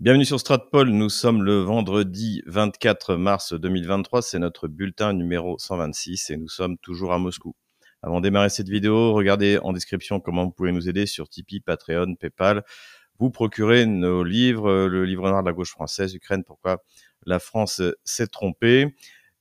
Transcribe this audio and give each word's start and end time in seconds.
Bienvenue 0.00 0.24
sur 0.24 0.38
Stratpol, 0.38 0.90
nous 0.90 1.08
sommes 1.08 1.42
le 1.42 1.58
vendredi 1.58 2.40
24 2.46 3.16
mars 3.16 3.52
2023, 3.52 4.22
c'est 4.22 4.38
notre 4.38 4.68
bulletin 4.68 5.12
numéro 5.12 5.58
126 5.58 6.30
et 6.30 6.36
nous 6.36 6.48
sommes 6.48 6.78
toujours 6.78 7.12
à 7.12 7.18
Moscou. 7.18 7.56
Avant 8.04 8.20
de 8.20 8.22
démarrer 8.22 8.48
cette 8.48 8.68
vidéo, 8.68 9.12
regardez 9.12 9.58
en 9.60 9.72
description 9.72 10.20
comment 10.20 10.44
vous 10.44 10.52
pouvez 10.52 10.70
nous 10.70 10.88
aider 10.88 11.04
sur 11.04 11.28
Tipeee, 11.28 11.58
Patreon, 11.58 12.14
Paypal. 12.14 12.62
Vous 13.18 13.32
procurez 13.32 13.86
nos 13.86 14.22
livres, 14.22 14.86
le 14.86 15.04
livre 15.04 15.28
noir 15.28 15.42
de 15.42 15.48
la 15.48 15.52
gauche 15.52 15.72
française, 15.72 16.14
Ukraine, 16.14 16.44
pourquoi 16.44 16.80
la 17.26 17.40
France 17.40 17.82
s'est 18.04 18.28
trompée. 18.28 18.94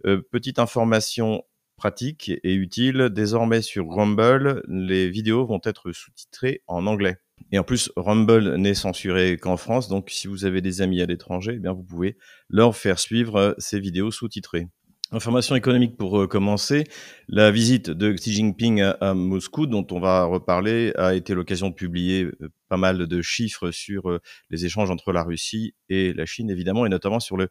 Euh, 0.07 0.23
petite 0.31 0.57
information 0.57 1.43
pratique 1.75 2.31
et 2.43 2.55
utile, 2.55 3.09
désormais 3.11 3.61
sur 3.61 3.87
Rumble, 3.87 4.63
les 4.67 5.07
vidéos 5.07 5.45
vont 5.45 5.61
être 5.63 5.91
sous-titrées 5.91 6.63
en 6.65 6.87
anglais. 6.87 7.17
Et 7.51 7.59
en 7.59 7.63
plus, 7.63 7.91
Rumble 7.95 8.55
n'est 8.55 8.73
censuré 8.73 9.37
qu'en 9.37 9.57
France, 9.57 9.87
donc 9.87 10.09
si 10.09 10.27
vous 10.27 10.45
avez 10.45 10.61
des 10.61 10.81
amis 10.81 11.01
à 11.01 11.05
l'étranger, 11.05 11.53
eh 11.55 11.59
bien 11.59 11.71
vous 11.71 11.83
pouvez 11.83 12.17
leur 12.49 12.75
faire 12.75 12.99
suivre 12.99 13.35
euh, 13.37 13.53
ces 13.57 13.79
vidéos 13.79 14.11
sous-titrées. 14.11 14.67
Information 15.11 15.55
économique 15.55 15.95
pour 15.95 16.19
euh, 16.19 16.27
commencer. 16.27 16.83
La 17.29 17.49
visite 17.49 17.89
de 17.89 18.11
Xi 18.11 18.33
Jinping 18.33 18.81
à, 18.81 19.13
Moscou, 19.13 19.65
dont 19.65 19.87
on 19.91 20.01
va 20.01 20.25
reparler, 20.25 20.91
a 20.97 21.13
été 21.15 21.33
l'occasion 21.33 21.69
de 21.69 21.73
publier 21.73 22.25
euh, 22.25 22.51
pas 22.67 22.75
mal 22.75 23.07
de 23.07 23.21
chiffres 23.21 23.71
sur 23.71 24.19
les 24.49 24.65
échanges 24.65 24.91
entre 24.91 25.13
la 25.13 25.23
Russie 25.23 25.73
et 25.87 26.11
la 26.11 26.25
Chine, 26.25 26.49
évidemment, 26.49 26.85
et 26.85 26.89
notamment 26.89 27.21
sur 27.21 27.37
le 27.37 27.47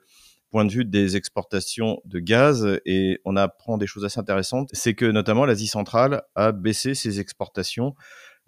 point 0.50 0.66
de 0.66 0.70
vue 0.70 0.84
des 0.84 1.16
exportations 1.16 2.02
de 2.04 2.18
gaz. 2.18 2.78
Et 2.84 3.20
on 3.24 3.34
apprend 3.36 3.78
des 3.78 3.86
choses 3.86 4.04
assez 4.04 4.20
intéressantes. 4.20 4.68
C'est 4.72 4.92
que 4.92 5.06
notamment 5.06 5.46
l'Asie 5.46 5.66
centrale 5.66 6.22
a 6.34 6.52
baissé 6.52 6.94
ses 6.94 7.20
exportations 7.20 7.94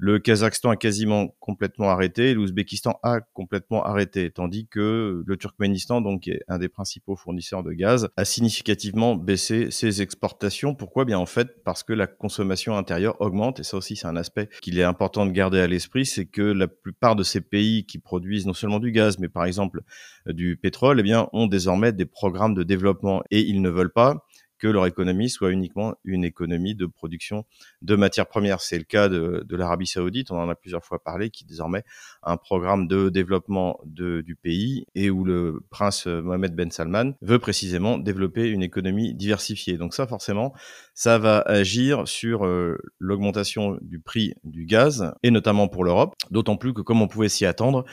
le 0.01 0.20
Kazakhstan 0.20 0.70
a 0.70 0.77
quasiment 0.77 1.34
complètement 1.41 1.91
arrêté, 1.91 2.33
l'Ouzbékistan 2.33 3.01
a 3.02 3.20
complètement 3.20 3.84
arrêté, 3.84 4.30
tandis 4.30 4.69
que 4.69 5.24
le 5.27 5.37
Turkménistan, 5.37 6.01
donc 6.01 6.23
qui 6.23 6.30
est 6.30 6.45
un 6.47 6.59
des 6.59 6.69
principaux 6.69 7.16
fournisseurs 7.16 7.65
de 7.65 7.73
gaz, 7.73 8.09
a 8.16 8.24
significativement 8.24 9.16
baissé 9.16 9.73
ses 9.73 10.01
exportations. 10.01 10.76
Pourquoi? 10.76 11.04
Bien 11.04 11.19
en 11.19 11.26
fait 11.26 11.65
parce 11.65 11.82
que 11.82 11.93
la 11.93 12.07
consommation 12.07 12.76
intérieure 12.76 13.21
augmente, 13.21 13.59
et 13.59 13.65
ça 13.65 13.76
aussi 13.76 13.96
c'est 13.96 14.07
un 14.07 14.15
aspect 14.15 14.49
qu'il 14.63 14.79
est 14.79 14.85
important 14.85 15.26
de 15.26 15.32
garder 15.32 15.59
à 15.59 15.66
l'esprit, 15.66 16.07
c'est 16.07 16.26
que 16.26 16.43
la 16.43 16.69
plupart 16.69 17.16
de 17.16 17.24
ces 17.24 17.41
pays 17.41 17.85
qui 17.85 17.99
produisent 17.99 18.46
non 18.46 18.54
seulement 18.54 18.79
du 18.79 18.93
gaz, 18.93 19.19
mais 19.19 19.29
par 19.29 19.46
exemple 19.46 19.80
du 20.26 20.57
pétrole, 20.57 21.01
eh 21.01 21.02
bien 21.02 21.29
ont 21.32 21.49
désormais 21.49 21.93
des 21.93 22.07
programmes 22.07 22.54
de 22.54 22.63
développement 22.63 23.23
et 23.32 23.41
ils 23.41 23.60
ne 23.60 23.69
veulent 23.69 23.93
pas 23.93 24.27
que 24.59 24.66
leur 24.66 24.87
économie 24.87 25.30
soit 25.30 25.51
uniquement 25.51 25.95
une 26.04 26.24
économie 26.24 26.74
de 26.74 26.87
production 26.87 27.45
de 27.82 27.96
matières 27.96 28.26
premières. 28.26 28.60
C'est 28.60 28.78
le 28.78 28.84
cas 28.84 29.09
de, 29.09 29.45
l'Arabie 29.51 29.87
saoudite, 29.87 30.30
on 30.30 30.38
en 30.38 30.48
a 30.48 30.54
plusieurs 30.54 30.84
fois 30.84 31.02
parlé, 31.02 31.30
qui 31.30 31.45
désormais 31.45 31.84
a 32.23 32.32
un 32.32 32.37
programme 32.37 32.86
de 32.86 33.09
développement 33.09 33.80
du 33.84 34.36
pays 34.40 34.86
et 34.95 35.10
où 35.10 35.24
le 35.24 35.60
prince 35.70 36.06
Mohamed 36.06 36.54
Ben 36.54 36.70
Salman 36.70 37.12
veut 37.23 37.38
précisément 37.38 37.98
développer 37.98 38.48
une 38.48 38.62
économie 38.62 39.14
diversifiée. 39.14 39.76
Donc 39.79 39.95
ça, 39.95 40.06
forcément, 40.06 40.54
ça 40.95 41.18
va 41.18 41.40
agir 41.40 42.06
sur 42.06 42.45
euh, 42.45 42.76
l'augmentation 42.98 43.79
du 43.80 44.01
prix 44.01 44.34
du 44.45 44.64
gaz 44.64 45.12
et 45.23 45.30
notamment 45.30 45.68
pour 45.68 45.84
l'Europe, 45.84 46.14
d'autant 46.30 46.56
plus 46.56 46.74
que 46.74 46.80
comme 46.80 47.02
on 47.02 47.09
pouvait 47.09 47.29
s'y 47.29 47.46
attendre, 47.46 47.84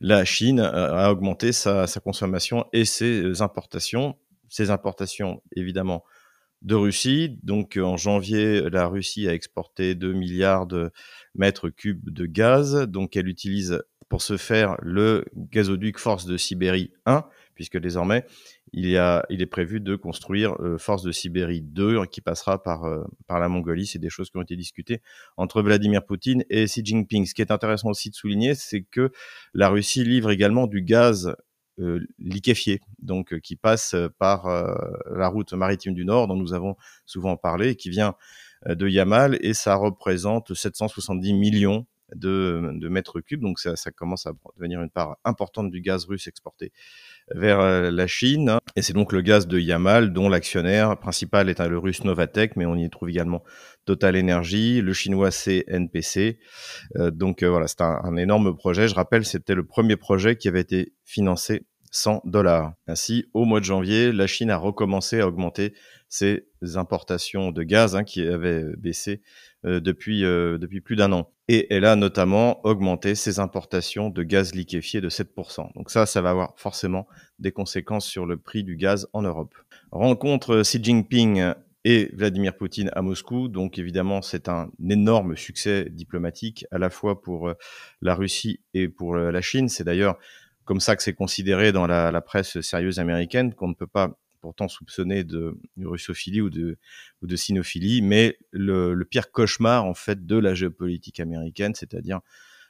la 0.00 0.24
Chine 0.24 0.60
a 0.60 1.10
augmenté 1.10 1.52
sa, 1.52 1.86
sa 1.86 2.00
consommation 2.00 2.66
et 2.72 2.84
ses 2.84 3.42
importations 3.42 4.16
ces 4.54 4.70
importations, 4.70 5.42
évidemment, 5.56 6.04
de 6.62 6.76
Russie. 6.76 7.38
Donc, 7.42 7.76
en 7.76 7.96
janvier, 7.96 8.70
la 8.70 8.86
Russie 8.86 9.28
a 9.28 9.34
exporté 9.34 9.96
2 9.96 10.12
milliards 10.12 10.66
de 10.66 10.92
mètres 11.34 11.70
cubes 11.70 12.08
de 12.08 12.24
gaz. 12.26 12.86
Donc, 12.86 13.16
elle 13.16 13.26
utilise 13.26 13.82
pour 14.08 14.22
ce 14.22 14.36
faire 14.36 14.76
le 14.80 15.24
gazoduc 15.34 15.98
Force 15.98 16.24
de 16.24 16.36
Sibérie 16.36 16.92
1, 17.04 17.24
puisque 17.56 17.78
désormais, 17.78 18.24
il, 18.72 18.94
est 18.94 19.46
prévu 19.46 19.80
de 19.80 19.96
construire 19.96 20.54
euh, 20.60 20.78
Force 20.78 21.02
de 21.02 21.10
Sibérie 21.10 21.62
2, 21.62 22.06
qui 22.06 22.20
passera 22.20 22.62
euh, 22.64 23.04
par 23.26 23.40
la 23.40 23.48
Mongolie. 23.48 23.86
C'est 23.86 23.98
des 23.98 24.10
choses 24.10 24.30
qui 24.30 24.36
ont 24.36 24.42
été 24.42 24.54
discutées 24.54 25.02
entre 25.36 25.62
Vladimir 25.62 26.04
Poutine 26.04 26.44
et 26.48 26.66
Xi 26.66 26.84
Jinping. 26.84 27.26
Ce 27.26 27.34
qui 27.34 27.42
est 27.42 27.50
intéressant 27.50 27.88
aussi 27.88 28.10
de 28.10 28.14
souligner, 28.14 28.54
c'est 28.54 28.82
que 28.82 29.10
la 29.52 29.68
Russie 29.68 30.04
livre 30.04 30.30
également 30.30 30.68
du 30.68 30.82
gaz 30.82 31.34
euh, 31.80 32.06
liquéfié, 32.20 32.80
donc 33.00 33.32
euh, 33.32 33.40
qui 33.40 33.56
passe 33.56 33.94
euh, 33.94 34.08
par 34.20 34.46
la 35.10 35.26
route 35.26 35.52
maritime 35.54 35.92
du 35.92 36.04
Nord 36.04 36.28
dont 36.28 36.36
nous 36.36 36.52
avons 36.52 36.76
souvent 37.04 37.36
parlé, 37.36 37.74
qui 37.74 37.90
vient 37.90 38.14
de 38.66 38.88
Yamal 38.88 39.36
et 39.40 39.54
ça 39.54 39.74
représente 39.74 40.54
770 40.54 41.32
millions 41.34 41.84
de, 42.14 42.70
de, 42.74 42.88
mètres 42.88 43.20
cubes, 43.20 43.40
donc 43.40 43.58
ça, 43.58 43.76
ça, 43.76 43.90
commence 43.90 44.26
à 44.26 44.32
devenir 44.56 44.82
une 44.82 44.90
part 44.90 45.16
importante 45.24 45.70
du 45.70 45.80
gaz 45.80 46.04
russe 46.06 46.26
exporté 46.26 46.72
vers 47.34 47.90
la 47.90 48.06
Chine. 48.06 48.58
Et 48.76 48.82
c'est 48.82 48.92
donc 48.92 49.12
le 49.12 49.22
gaz 49.22 49.46
de 49.46 49.58
Yamal 49.58 50.12
dont 50.12 50.28
l'actionnaire 50.28 50.98
principal 50.98 51.48
est 51.48 51.60
le 51.68 51.78
russe 51.78 52.04
Novatek, 52.04 52.56
mais 52.56 52.66
on 52.66 52.76
y 52.76 52.88
trouve 52.90 53.08
également 53.08 53.42
Total 53.84 54.16
Energy, 54.16 54.80
le 54.80 54.92
chinois 54.92 55.30
CNPC. 55.30 56.38
Euh, 56.96 57.10
donc 57.10 57.42
euh, 57.42 57.50
voilà, 57.50 57.66
c'est 57.66 57.82
un, 57.82 58.16
énorme 58.16 58.56
projet. 58.56 58.88
Je 58.88 58.94
rappelle, 58.94 59.24
c'était 59.24 59.54
le 59.54 59.64
premier 59.64 59.96
projet 59.96 60.36
qui 60.36 60.48
avait 60.48 60.60
été 60.60 60.94
financé 61.04 61.66
100 61.90 62.22
dollars. 62.24 62.74
Ainsi, 62.86 63.26
au 63.34 63.44
mois 63.44 63.60
de 63.60 63.64
janvier, 63.64 64.12
la 64.12 64.26
Chine 64.26 64.50
a 64.50 64.56
recommencé 64.56 65.20
à 65.20 65.28
augmenter 65.28 65.74
ses 66.08 66.46
importations 66.74 67.50
de 67.52 67.62
gaz 67.62 67.96
hein, 67.96 68.04
qui 68.04 68.26
avaient 68.26 68.64
baissé 68.76 69.22
euh, 69.64 69.80
depuis, 69.80 70.24
euh, 70.24 70.58
depuis 70.58 70.80
plus 70.80 70.96
d'un 70.96 71.12
an. 71.12 71.30
Et 71.48 71.66
elle 71.74 71.84
a 71.84 71.94
notamment 71.94 72.64
augmenté 72.64 73.14
ses 73.14 73.38
importations 73.38 74.08
de 74.08 74.22
gaz 74.22 74.54
liquéfié 74.54 75.00
de 75.00 75.10
7%. 75.10 75.74
Donc 75.74 75.90
ça, 75.90 76.06
ça 76.06 76.22
va 76.22 76.30
avoir 76.30 76.54
forcément 76.56 77.06
des 77.38 77.52
conséquences 77.52 78.06
sur 78.06 78.24
le 78.24 78.38
prix 78.38 78.64
du 78.64 78.76
gaz 78.76 79.08
en 79.12 79.22
Europe. 79.22 79.54
Rencontre 79.90 80.62
Xi 80.62 80.82
Jinping 80.82 81.52
et 81.84 82.10
Vladimir 82.14 82.56
Poutine 82.56 82.90
à 82.94 83.02
Moscou. 83.02 83.48
Donc 83.48 83.78
évidemment, 83.78 84.22
c'est 84.22 84.48
un 84.48 84.70
énorme 84.88 85.36
succès 85.36 85.86
diplomatique 85.90 86.64
à 86.70 86.78
la 86.78 86.88
fois 86.88 87.20
pour 87.20 87.48
euh, 87.48 87.54
la 88.00 88.14
Russie 88.14 88.60
et 88.72 88.88
pour 88.88 89.16
la 89.16 89.40
Chine. 89.42 89.68
C'est 89.68 89.84
d'ailleurs 89.84 90.18
comme 90.64 90.80
ça 90.80 90.96
que 90.96 91.02
c'est 91.02 91.14
considéré 91.14 91.72
dans 91.72 91.86
la, 91.86 92.10
la, 92.10 92.20
presse 92.22 92.60
sérieuse 92.62 92.98
américaine, 92.98 93.52
qu'on 93.52 93.68
ne 93.68 93.74
peut 93.74 93.86
pas 93.86 94.18
pourtant 94.44 94.68
soupçonner 94.68 95.24
de, 95.24 95.58
russophilie 95.78 96.42
ou 96.42 96.50
de, 96.50 96.76
sinophilie, 97.34 98.02
mais 98.02 98.36
le, 98.50 99.02
pire 99.04 99.32
cauchemar 99.32 99.86
en 99.86 99.94
fait 99.94 100.26
de 100.26 100.36
la 100.36 100.54
géopolitique 100.54 101.18
américaine, 101.18 101.74
c'est-à-dire 101.74 102.20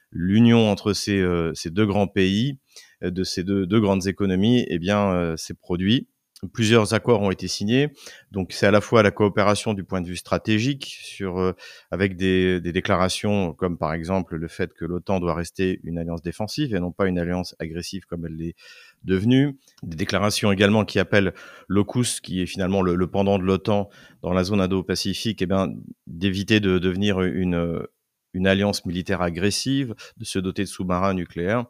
l'union 0.09 0.71
entre 0.71 0.93
ces, 0.93 1.19
euh, 1.19 1.51
deux 1.65 1.85
grands 1.85 2.07
pays, 2.07 2.59
euh, 3.03 3.11
de 3.11 3.25
ces 3.25 3.43
deux, 3.43 3.67
deux 3.67 3.81
grandes 3.81 4.07
économies, 4.07 4.65
eh 4.69 4.79
bien, 4.79 5.11
euh, 5.11 5.35
s'est 5.35 5.53
produit 5.53 6.07
plusieurs 6.51 6.93
accords 6.93 7.21
ont 7.21 7.31
été 7.31 7.47
signés. 7.47 7.89
Donc 8.31 8.51
c'est 8.51 8.65
à 8.67 8.71
la 8.71 8.81
fois 8.81 9.03
la 9.03 9.11
coopération 9.11 9.73
du 9.73 9.83
point 9.83 10.01
de 10.01 10.07
vue 10.07 10.15
stratégique 10.15 10.97
sur 11.01 11.39
euh, 11.39 11.53
avec 11.91 12.15
des, 12.17 12.59
déclarations 12.59 13.53
comme 13.53 13.77
par 13.77 13.93
exemple 13.93 14.35
le 14.35 14.47
fait 14.47 14.73
que 14.73 14.85
l'OTAN 14.85 15.19
doit 15.19 15.33
rester 15.33 15.79
une 15.83 15.97
alliance 15.97 16.21
défensive 16.21 16.75
et 16.75 16.79
non 16.79 16.91
pas 16.91 17.07
une 17.07 17.19
alliance 17.19 17.55
agressive 17.59 18.05
comme 18.05 18.25
elle 18.25 18.35
l'est 18.35 18.55
devenue. 19.03 19.57
Des 19.83 19.95
déclarations 19.95 20.51
également 20.51 20.85
qui 20.85 20.99
appellent 20.99 21.33
l'OCUS, 21.67 22.21
qui 22.21 22.41
est 22.41 22.45
finalement 22.45 22.81
le, 22.81 23.07
pendant 23.07 23.37
de 23.37 23.43
l'OTAN 23.43 23.89
dans 24.21 24.33
la 24.33 24.43
zone 24.43 24.61
Indo-Pacifique, 24.61 25.41
eh 25.41 25.45
bien 25.45 25.69
d'éviter 26.07 26.59
de 26.59 26.79
devenir 26.79 27.21
une 27.21 27.85
une 28.35 28.47
alliance 28.47 28.85
militaire 28.85 29.21
agressive, 29.21 29.95
de 30.17 30.25
se 30.25 30.37
doter 30.37 30.63
de 30.63 30.67
sous-marins 30.67 31.13
nucléaires. 31.13 31.65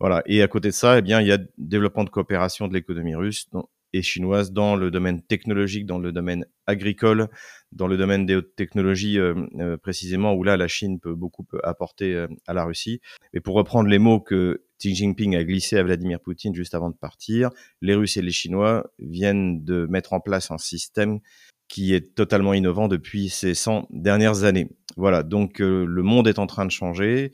Voilà. 0.00 0.22
Et 0.26 0.42
à 0.42 0.48
côté 0.48 0.68
de 0.68 0.74
ça, 0.74 0.98
eh 0.98 1.02
bien, 1.02 1.20
il 1.20 1.28
y 1.28 1.32
a 1.32 1.38
développement 1.58 2.04
de 2.04 2.10
coopération 2.10 2.66
de 2.66 2.74
l'économie 2.74 3.14
russe, 3.14 3.48
et 3.92 4.02
chinoise 4.02 4.52
dans 4.52 4.76
le 4.76 4.90
domaine 4.90 5.22
technologique, 5.22 5.86
dans 5.86 5.98
le 5.98 6.12
domaine 6.12 6.44
agricole, 6.66 7.28
dans 7.72 7.86
le 7.86 7.96
domaine 7.96 8.26
des 8.26 8.36
hautes 8.36 8.54
technologies 8.56 9.18
euh, 9.18 9.34
euh, 9.58 9.76
précisément, 9.76 10.34
où 10.34 10.42
là, 10.42 10.56
la 10.56 10.68
Chine 10.68 11.00
peut 11.00 11.14
beaucoup 11.14 11.46
apporter 11.62 12.14
euh, 12.14 12.28
à 12.46 12.52
la 12.52 12.64
Russie. 12.64 13.00
Et 13.32 13.40
pour 13.40 13.54
reprendre 13.54 13.88
les 13.88 13.98
mots 13.98 14.20
que 14.20 14.64
Xi 14.78 14.94
Jinping 14.94 15.36
a 15.36 15.44
glissés 15.44 15.76
à 15.76 15.82
Vladimir 15.82 16.20
Poutine 16.20 16.54
juste 16.54 16.74
avant 16.74 16.90
de 16.90 16.96
partir, 16.96 17.50
les 17.80 17.94
Russes 17.94 18.16
et 18.16 18.22
les 18.22 18.30
Chinois 18.30 18.90
viennent 18.98 19.64
de 19.64 19.86
mettre 19.86 20.12
en 20.12 20.20
place 20.20 20.50
un 20.50 20.58
système 20.58 21.20
qui 21.68 21.94
est 21.94 22.14
totalement 22.14 22.54
innovant 22.54 22.88
depuis 22.88 23.28
ces 23.28 23.54
100 23.54 23.88
dernières 23.90 24.44
années. 24.44 24.70
Voilà, 24.96 25.22
donc 25.22 25.58
le 25.58 26.02
monde 26.02 26.26
est 26.26 26.38
en 26.38 26.46
train 26.46 26.64
de 26.64 26.70
changer, 26.70 27.32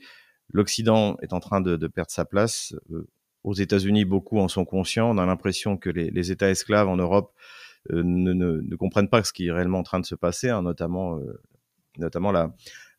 l'Occident 0.49 1.15
est 1.21 1.31
en 1.31 1.39
train 1.39 1.61
de, 1.61 1.77
de 1.77 1.87
perdre 1.87 2.11
sa 2.11 2.25
place 2.25 2.75
aux 3.45 3.53
États-Unis, 3.53 4.05
beaucoup 4.05 4.39
en 4.39 4.47
sont 4.47 4.65
conscients. 4.65 5.09
On 5.11 5.17
a 5.19 5.25
l'impression 5.25 5.77
que 5.77 5.89
les, 5.89 6.31
États 6.31 6.49
esclaves 6.49 6.89
en 6.89 6.97
Europe 6.97 7.31
euh, 7.91 8.01
ne, 8.03 8.33
ne, 8.33 8.61
ne, 8.61 8.75
comprennent 8.75 9.07
pas 9.07 9.23
ce 9.23 9.31
qui 9.31 9.47
est 9.47 9.51
réellement 9.51 9.79
en 9.79 9.83
train 9.83 9.99
de 9.99 10.05
se 10.05 10.15
passer, 10.15 10.49
hein, 10.49 10.63
notamment, 10.63 11.19
euh, 11.19 11.39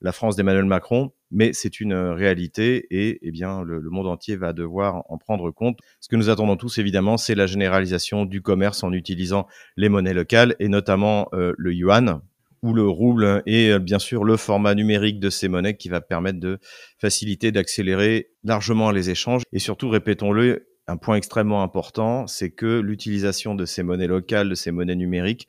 la, 0.01 0.13
France 0.13 0.37
d'Emmanuel 0.37 0.65
Macron. 0.65 1.13
Mais 1.33 1.53
c'est 1.53 1.81
une 1.81 1.95
réalité 1.95 2.87
et 2.91 3.19
eh 3.23 3.33
bien, 3.33 3.65
le, 3.65 3.81
monde 3.91 4.07
entier 4.07 4.37
va 4.37 4.53
devoir 4.53 5.03
en 5.11 5.19
prendre 5.19 5.51
compte. 5.51 5.81
Ce 5.99 6.09
que 6.09 6.15
nous 6.15 6.31
attendons 6.31 6.57
tous, 6.57 6.79
évidemment, 6.79 7.17
c'est 7.17 7.35
la 7.35 7.49
généralisation 7.49 8.25
du 8.25 8.41
commerce 8.41 8.85
en 8.85 8.93
utilisant 8.93 9.49
les 9.77 9.89
monnaies 9.89 10.15
locales 10.15 10.55
et 10.61 10.69
notamment 10.69 11.29
euh, 11.33 11.53
le 11.59 11.75
yuan, 11.75 12.21
ou 12.62 12.73
le 12.73 12.88
rouble 12.88 13.43
et 13.47 13.70
euh, 13.70 13.79
bien 13.79 13.99
sûr 13.99 14.25
le 14.25 14.37
format 14.37 14.75
numérique 14.75 15.20
de 15.20 15.31
ces 15.31 15.49
monnaies 15.49 15.76
qui 15.76 15.88
va 15.88 16.00
permettre 16.00 16.41
de 16.41 16.58
faciliter, 16.99 17.53
d'accélérer 17.53 18.31
largement 18.44 18.91
les 18.91 19.11
échanges 19.11 19.43
et 19.53 19.58
surtout, 19.58 19.88
répétons-le, 19.88 20.69
un 20.88 20.97
point 20.97 21.17
extrêmement 21.17 21.62
important, 21.62 22.26
c'est 22.26 22.50
que 22.50 22.81
l'utilisation 22.81 23.55
de 23.55 23.64
ces 23.64 23.82
monnaies 23.82 24.06
locales, 24.06 24.49
de 24.49 24.55
ces 24.55 24.70
monnaies 24.70 24.97
numériques, 24.97 25.49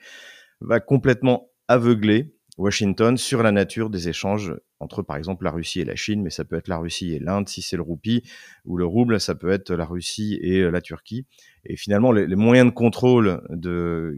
va 0.61 0.79
complètement 0.79 1.51
aveugler 1.67 2.33
Washington 2.57 3.17
sur 3.17 3.43
la 3.43 3.51
nature 3.51 3.89
des 3.89 4.09
échanges 4.09 4.55
entre, 4.79 5.01
par 5.01 5.17
exemple, 5.17 5.43
la 5.43 5.51
Russie 5.51 5.81
et 5.81 5.85
la 5.85 5.95
Chine, 5.95 6.21
mais 6.21 6.29
ça 6.29 6.43
peut 6.43 6.55
être 6.55 6.67
la 6.67 6.77
Russie 6.77 7.13
et 7.13 7.19
l'Inde 7.19 7.47
si 7.47 7.61
c'est 7.61 7.77
le 7.77 7.81
roupie, 7.83 8.23
ou 8.65 8.77
le 8.77 8.85
rouble, 8.85 9.19
ça 9.19 9.35
peut 9.35 9.51
être 9.51 9.71
la 9.71 9.85
Russie 9.85 10.39
et 10.41 10.61
euh, 10.61 10.69
la 10.69 10.81
Turquie. 10.81 11.25
Et 11.65 11.75
finalement, 11.77 12.11
les, 12.11 12.35
moyens 12.35 12.69
de 12.69 12.73
contrôle, 12.73 13.41
de, 13.49 14.15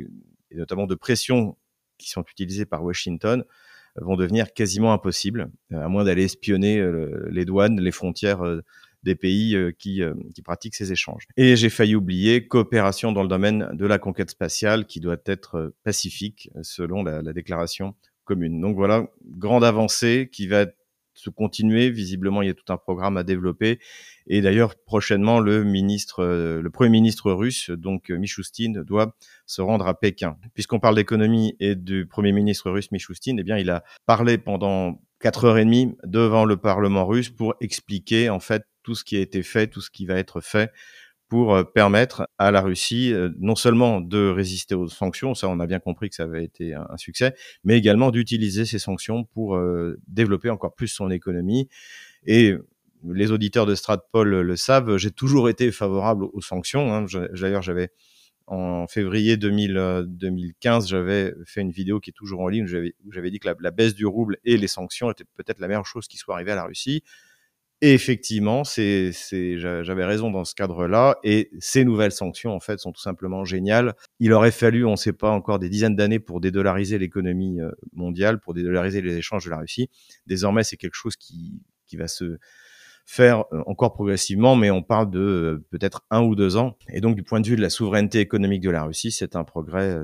et 0.52 0.58
notamment 0.58 0.86
de 0.86 0.96
pression, 0.96 1.58
qui 2.00 2.10
sont 2.10 2.24
utilisés 2.24 2.66
par 2.66 2.84
Washington, 2.84 3.44
vont 3.96 4.16
devenir 4.16 4.54
quasiment 4.54 4.94
impossibles, 4.94 5.52
à 5.72 5.88
moins 5.88 6.04
d'aller 6.04 6.24
espionner 6.24 6.80
euh, 6.80 7.28
les 7.30 7.46
douanes, 7.46 7.80
les 7.80 7.92
frontières 7.92 8.44
euh, 8.44 8.64
des 9.04 9.16
pays 9.16 9.56
qui, 9.78 10.02
pratiquent 10.44 10.76
ces 10.76 10.92
échanges. 10.92 11.26
Et 11.38 11.56
j'ai 11.56 11.70
failli 11.70 11.96
oublier 11.96 12.48
coopération 12.48 13.14
dans 13.14 13.22
le 13.22 13.30
domaine 13.30 13.70
de 13.72 13.86
la 13.86 13.98
conquête 13.98 14.30
spatiale 14.30 14.86
qui 14.86 15.00
doit 15.00 15.16
être 15.26 15.74
pacifique 15.86 16.50
selon 16.64 17.02
la, 17.04 17.22
la 17.22 17.32
déclaration 17.32 17.96
commune. 18.26 18.60
Donc 18.60 18.76
voilà, 18.76 19.08
grande 19.26 19.64
avancée 19.64 20.30
qui 20.34 20.48
va 20.48 20.66
se 21.20 21.30
continuer. 21.30 21.90
Visiblement, 21.90 22.42
il 22.42 22.48
y 22.48 22.52
a 22.52 22.54
tout 22.54 22.72
un 22.72 22.78
programme 22.78 23.18
à 23.18 23.24
développer. 23.24 23.80
Et 24.28 24.42
d'ailleurs, 24.42 24.76
prochainement, 24.86 25.40
le 25.40 25.64
euh, 26.20 26.70
premier 26.72 26.90
ministre 26.90 27.32
russe, 27.32 27.70
donc 27.72 28.10
euh, 28.10 28.18
Michoustine, 28.18 28.84
doit 28.84 29.16
se 29.46 29.62
rendre 29.62 29.88
à 29.88 30.00
Pékin. 30.00 30.38
Puisqu'on 30.54 30.80
parle 30.80 30.96
d'économie 30.96 31.56
et 31.60 31.76
du 31.76 32.06
premier 32.06 32.32
ministre 32.32 32.72
russe 32.72 32.92
Michoustine, 32.92 33.40
eh 33.40 33.44
bien, 33.44 33.58
il 33.58 33.70
a 33.70 33.84
parlé 34.06 34.38
pendant 34.38 35.02
quatre 35.20 35.46
heures 35.46 35.58
et 35.58 35.66
demie 35.66 35.96
devant 36.06 36.46
le 36.46 36.58
Parlement 36.58 37.06
russe 37.06 37.30
pour 37.30 37.56
expliquer 37.60 38.30
en 38.30 38.40
fait 38.40 38.64
tout 38.84 38.96
ce 38.96 39.04
qui 39.04 39.18
a 39.18 39.20
été 39.20 39.44
fait, 39.44 39.68
tout 39.68 39.82
ce 39.82 39.92
qui 39.92 40.06
va 40.06 40.16
être 40.16 40.40
fait 40.42 40.72
pour 41.30 41.54
euh, 41.56 41.64
permettre 41.64 42.28
à 42.40 42.52
la 42.52 42.62
Russie 42.62 43.14
euh, 43.14 43.30
non 43.40 43.56
seulement 43.56 44.02
de 44.02 44.30
résister 44.30 44.76
aux 44.76 44.88
sanctions, 44.88 45.36
ça 45.36 45.48
on 45.48 45.60
a 45.60 45.68
bien 45.68 45.80
compris 45.80 46.10
que 46.10 46.16
ça 46.16 46.24
avait 46.24 46.44
été 46.44 46.74
un 46.74 46.98
succès, 46.98 47.36
mais 47.64 47.78
également 47.78 48.12
d'utiliser 48.12 48.66
ces 48.66 48.80
sanctions 48.80 49.24
pour 49.24 49.56
euh, 49.56 50.00
développer 50.08 50.50
encore 50.50 50.74
plus 50.74 50.88
son 50.88 51.12
économie. 51.12 51.70
Et 52.26 52.56
les 53.08 53.32
auditeurs 53.32 53.66
de 53.66 53.76
Stratpol 53.76 54.42
le 54.42 54.56
savent, 54.56 54.98
j'ai 54.98 55.12
toujours 55.12 55.48
été 55.48 55.72
favorable 55.72 56.26
aux 56.34 56.42
sanctions. 56.42 56.94
Hein. 56.94 57.06
D'ailleurs, 57.40 57.62
j'avais 57.62 57.92
en 58.48 58.88
février 58.88 59.38
2000, 59.38 60.06
2015, 60.08 60.90
j'avais 60.90 61.34
fait 61.46 61.62
une 61.62 61.72
vidéo 61.72 62.00
qui 62.00 62.10
est 62.10 62.14
toujours 62.14 62.42
en 62.42 62.48
ligne 62.48 62.66
où 63.06 63.14
j'avais 63.14 63.32
dit 63.32 63.40
que 63.40 63.48
la, 63.48 63.56
la, 63.60 63.72
baisse 63.72 63.94
du 63.94 64.06
rouble 64.06 64.38
et 64.44 64.58
les 64.58 64.68
sanctions 64.68 65.12
étaient 65.12 65.24
peut-être 65.36 65.60
la 65.60 65.68
meilleure 65.68 65.86
chose 65.86 66.08
qui 66.08 66.18
soit 66.18 66.34
arrivée 66.34 66.52
à 66.52 66.56
la 66.56 66.66
Russie. 66.66 67.04
Et 67.82 67.94
effectivement, 67.94 68.66
c'est, 68.66 69.12
j'avais 69.58 70.04
raison 70.04 70.32
dans 70.32 70.44
ce 70.44 70.54
cadre-là. 70.54 71.18
Et 71.24 71.50
ces 71.60 71.86
nouvelles 71.86 72.12
sanctions, 72.12 72.54
en 72.54 72.60
fait, 72.60 72.78
sont 72.80 72.92
tout 72.92 73.02
simplement 73.02 73.46
géniales. 73.46 73.96
Il 74.20 74.34
aurait 74.34 74.52
fallu, 74.52 74.86
on 74.86 74.92
ne 74.92 74.96
sait 74.98 75.14
pas 75.14 75.32
encore, 75.32 75.60
des 75.60 75.70
dizaines 75.70 75.96
d'années 75.96 76.20
pour 76.20 76.42
dédollariser 76.42 76.98
l'économie 76.98 77.62
euh, 77.62 77.72
mondiale, 77.94 78.42
pour 78.42 78.54
dédollariser 78.54 79.02
les 79.02 79.16
échanges 79.16 79.46
de 79.46 79.50
la 79.50 79.60
Russie. 79.60 79.90
Désormais, 80.28 80.64
c'est 80.64 80.76
quelque 80.76 80.96
chose 80.96 81.16
qui, 81.16 81.62
qui 81.86 81.96
va 81.96 82.10
se 82.10 82.38
faire 83.06 83.46
euh, 83.54 83.64
encore 83.66 83.94
progressivement, 83.94 84.58
mais 84.58 84.72
on 84.72 84.84
parle 84.84 85.10
de 85.10 85.20
euh, 85.20 85.66
peut-être 85.70 86.06
un 86.12 86.22
ou 86.22 86.36
deux 86.36 86.58
ans. 86.58 86.78
Et 86.92 87.00
donc, 87.00 87.16
du 87.16 87.24
point 87.24 87.40
de 87.40 87.48
vue 87.48 87.56
de 87.56 87.62
la 87.62 87.70
souveraineté 87.70 88.20
économique 88.20 88.62
de 88.62 88.72
la 88.72 88.84
Russie, 88.84 89.12
c'est 89.12 89.38
un 89.38 89.46
progrès 89.46 89.96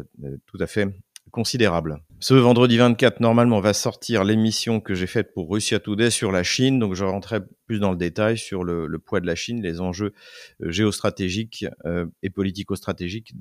tout 0.46 0.58
à 0.62 0.68
fait 0.68 0.88
considérable. 1.36 1.98
Ce 2.22 2.34
vendredi 2.34 2.78
24, 2.78 3.20
normalement, 3.20 3.60
va 3.60 3.74
sortir 3.74 4.24
l'émission 4.24 4.80
que 4.80 4.96
j'ai 4.96 5.06
faite 5.06 5.34
pour 5.34 5.52
Russia 5.52 5.80
Today 5.82 6.10
sur 6.10 6.32
la 6.32 6.44
Chine. 6.44 6.80
Donc, 6.80 6.94
je 6.96 7.04
rentrerai 7.04 7.42
plus 7.68 7.80
dans 7.80 7.92
le 7.92 7.98
détail 7.98 8.38
sur 8.38 8.64
le, 8.64 8.88
poids 9.00 9.20
de 9.20 9.28
la 9.28 9.36
Chine, 9.36 9.62
les 9.62 9.82
enjeux 9.82 10.14
euh, 10.64 10.72
géostratégiques 10.72 11.66
euh, 11.86 12.06
et 12.24 12.30
politico-stratégiques 12.30 13.34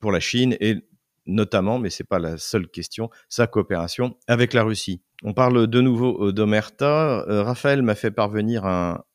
pour 0.00 0.12
la 0.12 0.20
Chine 0.20 0.56
et 0.60 0.78
notamment, 1.26 1.78
mais 1.78 1.90
c'est 1.90 2.04
pas 2.04 2.18
la 2.18 2.36
seule 2.36 2.68
question, 2.68 3.10
sa 3.28 3.46
coopération 3.46 4.16
avec 4.26 4.52
la 4.52 4.62
Russie. 4.62 5.00
On 5.22 5.32
parle 5.32 5.66
de 5.66 5.80
nouveau 5.80 6.32
d'Omerta. 6.32 7.24
Euh, 7.28 7.42
Raphaël 7.42 7.82
m'a 7.82 7.94
fait 7.94 8.10
parvenir 8.10 8.66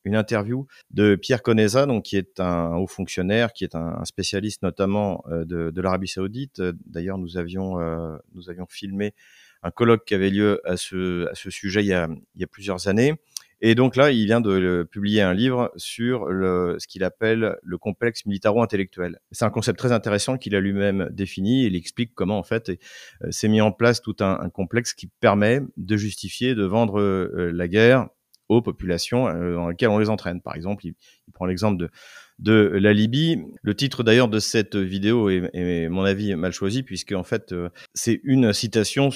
une 0.04 0.16
interview 0.16 0.66
de 0.90 1.14
Pierre 1.14 1.40
Conesa, 1.40 1.86
donc 1.86 2.04
qui 2.04 2.16
est 2.16 2.40
un 2.40 2.74
haut 2.76 2.88
fonctionnaire, 2.88 3.52
qui 3.52 3.62
est 3.62 3.76
un, 3.76 4.04
spécialiste 4.04 4.62
notamment 4.62 5.22
euh, 5.30 5.44
de, 5.44 5.80
l'Arabie 5.80 6.08
Saoudite. 6.08 6.60
D'ailleurs, 6.84 7.16
nous 7.16 7.36
avions 7.36 7.80
euh, 7.80 8.16
nous 8.34 8.50
avions 8.50 8.66
filmé 8.68 9.14
un 9.62 9.70
colloque 9.70 10.04
qui 10.04 10.14
avait 10.14 10.30
lieu 10.30 10.60
à 10.64 10.76
ce, 10.76 11.28
sujet 11.34 11.84
il 11.84 11.88
y 11.88 11.92
a 11.92 12.08
plusieurs 12.50 12.88
années. 12.88 13.14
Et 13.62 13.74
donc 13.74 13.96
là, 13.96 14.10
il 14.10 14.24
vient 14.24 14.40
de 14.40 14.88
publier 14.90 15.20
un 15.20 15.34
livre 15.34 15.70
sur 15.76 16.26
le, 16.26 16.76
ce 16.78 16.86
qu'il 16.86 17.04
appelle 17.04 17.56
le 17.62 17.78
complexe 17.78 18.24
militaro-intellectuel. 18.24 19.18
C'est 19.32 19.44
un 19.44 19.50
concept 19.50 19.78
très 19.78 19.92
intéressant 19.92 20.38
qu'il 20.38 20.54
a 20.54 20.60
lui-même 20.60 21.08
défini. 21.12 21.66
Il 21.66 21.76
explique 21.76 22.14
comment, 22.14 22.38
en 22.38 22.42
fait, 22.42 22.70
euh, 22.70 23.30
s'est 23.30 23.48
mis 23.48 23.60
en 23.60 23.72
place 23.72 24.00
tout 24.00 24.16
un, 24.20 24.48
complexe 24.48 24.94
qui 24.94 25.08
permet 25.20 25.60
de 25.76 25.96
justifier, 25.96 26.54
de 26.54 26.64
vendre 26.64 27.00
euh, 27.00 27.50
la 27.52 27.68
guerre 27.68 28.08
aux 28.48 28.62
populations 28.62 29.28
euh, 29.28 29.54
dans 29.54 29.68
lesquelles 29.68 29.90
on 29.90 29.98
les 29.98 30.08
entraîne. 30.08 30.40
Par 30.40 30.54
exemple, 30.54 30.86
il, 30.86 30.94
prend 31.34 31.44
l'exemple 31.46 31.76
de, 31.76 31.90
de 32.38 32.78
la 32.78 32.94
Libye. 32.94 33.38
Le 33.62 33.74
titre 33.74 34.02
d'ailleurs 34.02 34.28
de 34.28 34.38
cette 34.38 34.74
vidéo 34.74 35.28
est, 35.28 35.88
mon 35.88 36.04
avis, 36.04 36.34
mal 36.34 36.52
choisi, 36.52 36.82
puisque 36.82 37.12
en 37.12 37.22
fait, 37.22 37.54
c'est 37.94 38.20
une 38.24 38.52
citation 38.52 39.10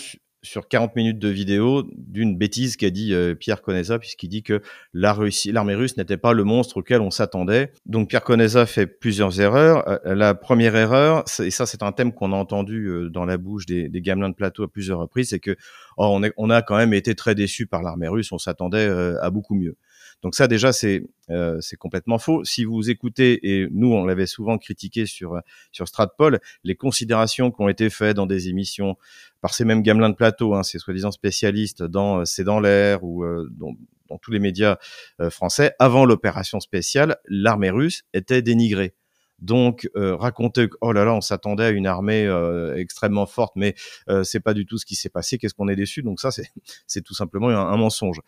sur 0.44 0.68
40 0.68 0.94
minutes 0.94 1.18
de 1.18 1.28
vidéo 1.28 1.84
d'une 1.96 2.36
bêtise 2.36 2.76
qu'a 2.76 2.90
dit 2.90 3.14
euh, 3.14 3.34
Pierre 3.34 3.62
Conesa, 3.62 3.98
puisqu'il 3.98 4.28
dit 4.28 4.42
que 4.42 4.60
la 4.92 5.12
Russie, 5.12 5.52
l'armée 5.52 5.74
russe 5.74 5.96
n'était 5.96 6.16
pas 6.16 6.32
le 6.32 6.44
monstre 6.44 6.76
auquel 6.76 7.00
on 7.00 7.10
s'attendait. 7.10 7.72
Donc 7.86 8.10
Pierre 8.10 8.22
Conesa 8.22 8.66
fait 8.66 8.86
plusieurs 8.86 9.40
erreurs. 9.40 9.88
Euh, 9.88 10.14
la 10.14 10.34
première 10.34 10.76
erreur, 10.76 11.24
et 11.40 11.50
ça 11.50 11.66
c'est 11.66 11.82
un 11.82 11.92
thème 11.92 12.12
qu'on 12.12 12.32
a 12.32 12.36
entendu 12.36 12.86
euh, 12.86 13.10
dans 13.10 13.24
la 13.24 13.38
bouche 13.38 13.66
des, 13.66 13.88
des 13.88 14.00
gamelins 14.02 14.28
de 14.28 14.34
plateau 14.34 14.62
à 14.62 14.68
plusieurs 14.68 14.98
reprises, 14.98 15.30
c'est 15.30 15.40
que 15.40 15.56
oh, 15.96 16.18
on, 16.20 16.28
on, 16.36 16.50
a 16.50 16.62
quand 16.62 16.76
même 16.76 16.94
été 16.94 17.14
très 17.14 17.34
déçus 17.34 17.66
par 17.66 17.82
l'armée 17.82 18.08
russe, 18.08 18.30
on 18.30 18.38
s'attendait 18.38 18.86
à 19.20 19.30
beaucoup 19.30 19.54
mieux. 19.54 19.76
Donc 20.22 20.34
ça 20.34 20.46
déjà 20.48 20.72
c'est 20.72 21.04
euh, 21.30 21.58
c'est 21.60 21.76
complètement 21.76 22.18
faux. 22.18 22.44
Si 22.44 22.64
vous 22.64 22.90
écoutez 22.90 23.40
et 23.50 23.68
nous 23.70 23.92
on 23.92 24.04
l'avait 24.04 24.26
souvent 24.26 24.58
critiqué 24.58 25.06
sur 25.06 25.40
sur 25.72 25.88
Stratpol, 25.88 26.40
les 26.64 26.74
considérations 26.74 27.50
qui 27.50 27.60
ont 27.60 27.68
été 27.68 27.90
faites 27.90 28.16
dans 28.16 28.26
des 28.26 28.48
émissions 28.48 28.96
par 29.44 29.52
ces 29.52 29.66
mêmes 29.66 29.82
gamelins 29.82 30.08
de 30.08 30.14
plateau, 30.14 30.54
hein, 30.54 30.62
ces 30.62 30.78
soi-disant 30.78 31.10
spécialistes 31.10 31.82
dans 31.82 32.20
euh, 32.20 32.24
C'est 32.24 32.44
dans 32.44 32.60
l'air 32.60 33.04
ou 33.04 33.24
euh, 33.24 33.46
dans, 33.50 33.74
tous 34.22 34.30
les 34.30 34.38
médias 34.38 34.78
euh, 35.20 35.28
français, 35.28 35.74
avant 35.78 36.06
l'opération 36.06 36.60
spéciale, 36.60 37.18
l'armée 37.28 37.68
russe 37.68 38.04
était 38.14 38.40
dénigrée. 38.40 38.94
Donc 39.44 39.90
euh, 39.94 40.16
raconter 40.16 40.68
oh 40.80 40.92
là 40.92 41.04
là, 41.04 41.14
on 41.14 41.20
s'attendait 41.20 41.64
à 41.64 41.70
une 41.70 41.86
armée 41.86 42.26
euh, 42.26 42.76
extrêmement 42.76 43.26
forte, 43.26 43.52
mais 43.56 43.74
euh, 44.08 44.24
c'est 44.24 44.40
pas 44.40 44.54
du 44.54 44.64
tout 44.64 44.78
ce 44.78 44.86
qui 44.86 44.94
s'est 44.94 45.10
passé. 45.10 45.36
Qu'est-ce 45.36 45.52
qu'on 45.52 45.68
est 45.68 45.76
déçu 45.76 46.02
Donc 46.02 46.18
ça, 46.18 46.30
c'est 46.30 47.02
tout 47.04 47.14
simplement 47.14 47.50
un, 47.50 47.76
mensonge. 47.76 48.20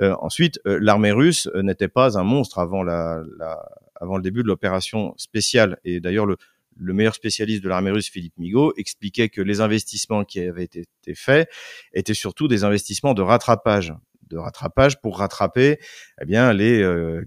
Ensuite, 0.00 0.60
l'armée 0.64 1.12
russe 1.12 1.48
n'était 1.54 1.88
pas 1.88 2.18
un 2.18 2.24
monstre 2.24 2.58
avant 2.58 2.82
la, 2.82 3.22
avant 4.00 4.16
le 4.16 4.22
début 4.22 4.42
de 4.42 4.48
l'opération 4.48 5.14
spéciale. 5.16 5.78
Et 5.84 6.00
d'ailleurs, 6.00 6.26
le 6.26 6.36
le 6.76 6.92
meilleur 6.92 7.14
spécialiste 7.14 7.62
de 7.62 7.68
l'armée 7.68 7.92
russe, 7.92 8.08
Philippe 8.10 8.36
Migaud, 8.36 8.72
expliquait 8.76 9.28
que 9.28 9.40
les 9.40 9.60
investissements 9.60 10.24
qui 10.24 10.40
avaient 10.40 10.64
été 10.64 10.84
faits 11.14 11.48
étaient 11.92 12.14
surtout 12.14 12.48
des 12.48 12.64
investissements 12.64 13.14
de 13.14 13.22
rattrapage 13.22 13.94
de 14.28 14.36
rattrapage 14.36 15.00
pour 15.00 15.18
rattraper 15.18 15.78
eh 16.20 16.24
bien 16.24 16.52
les 16.52 16.80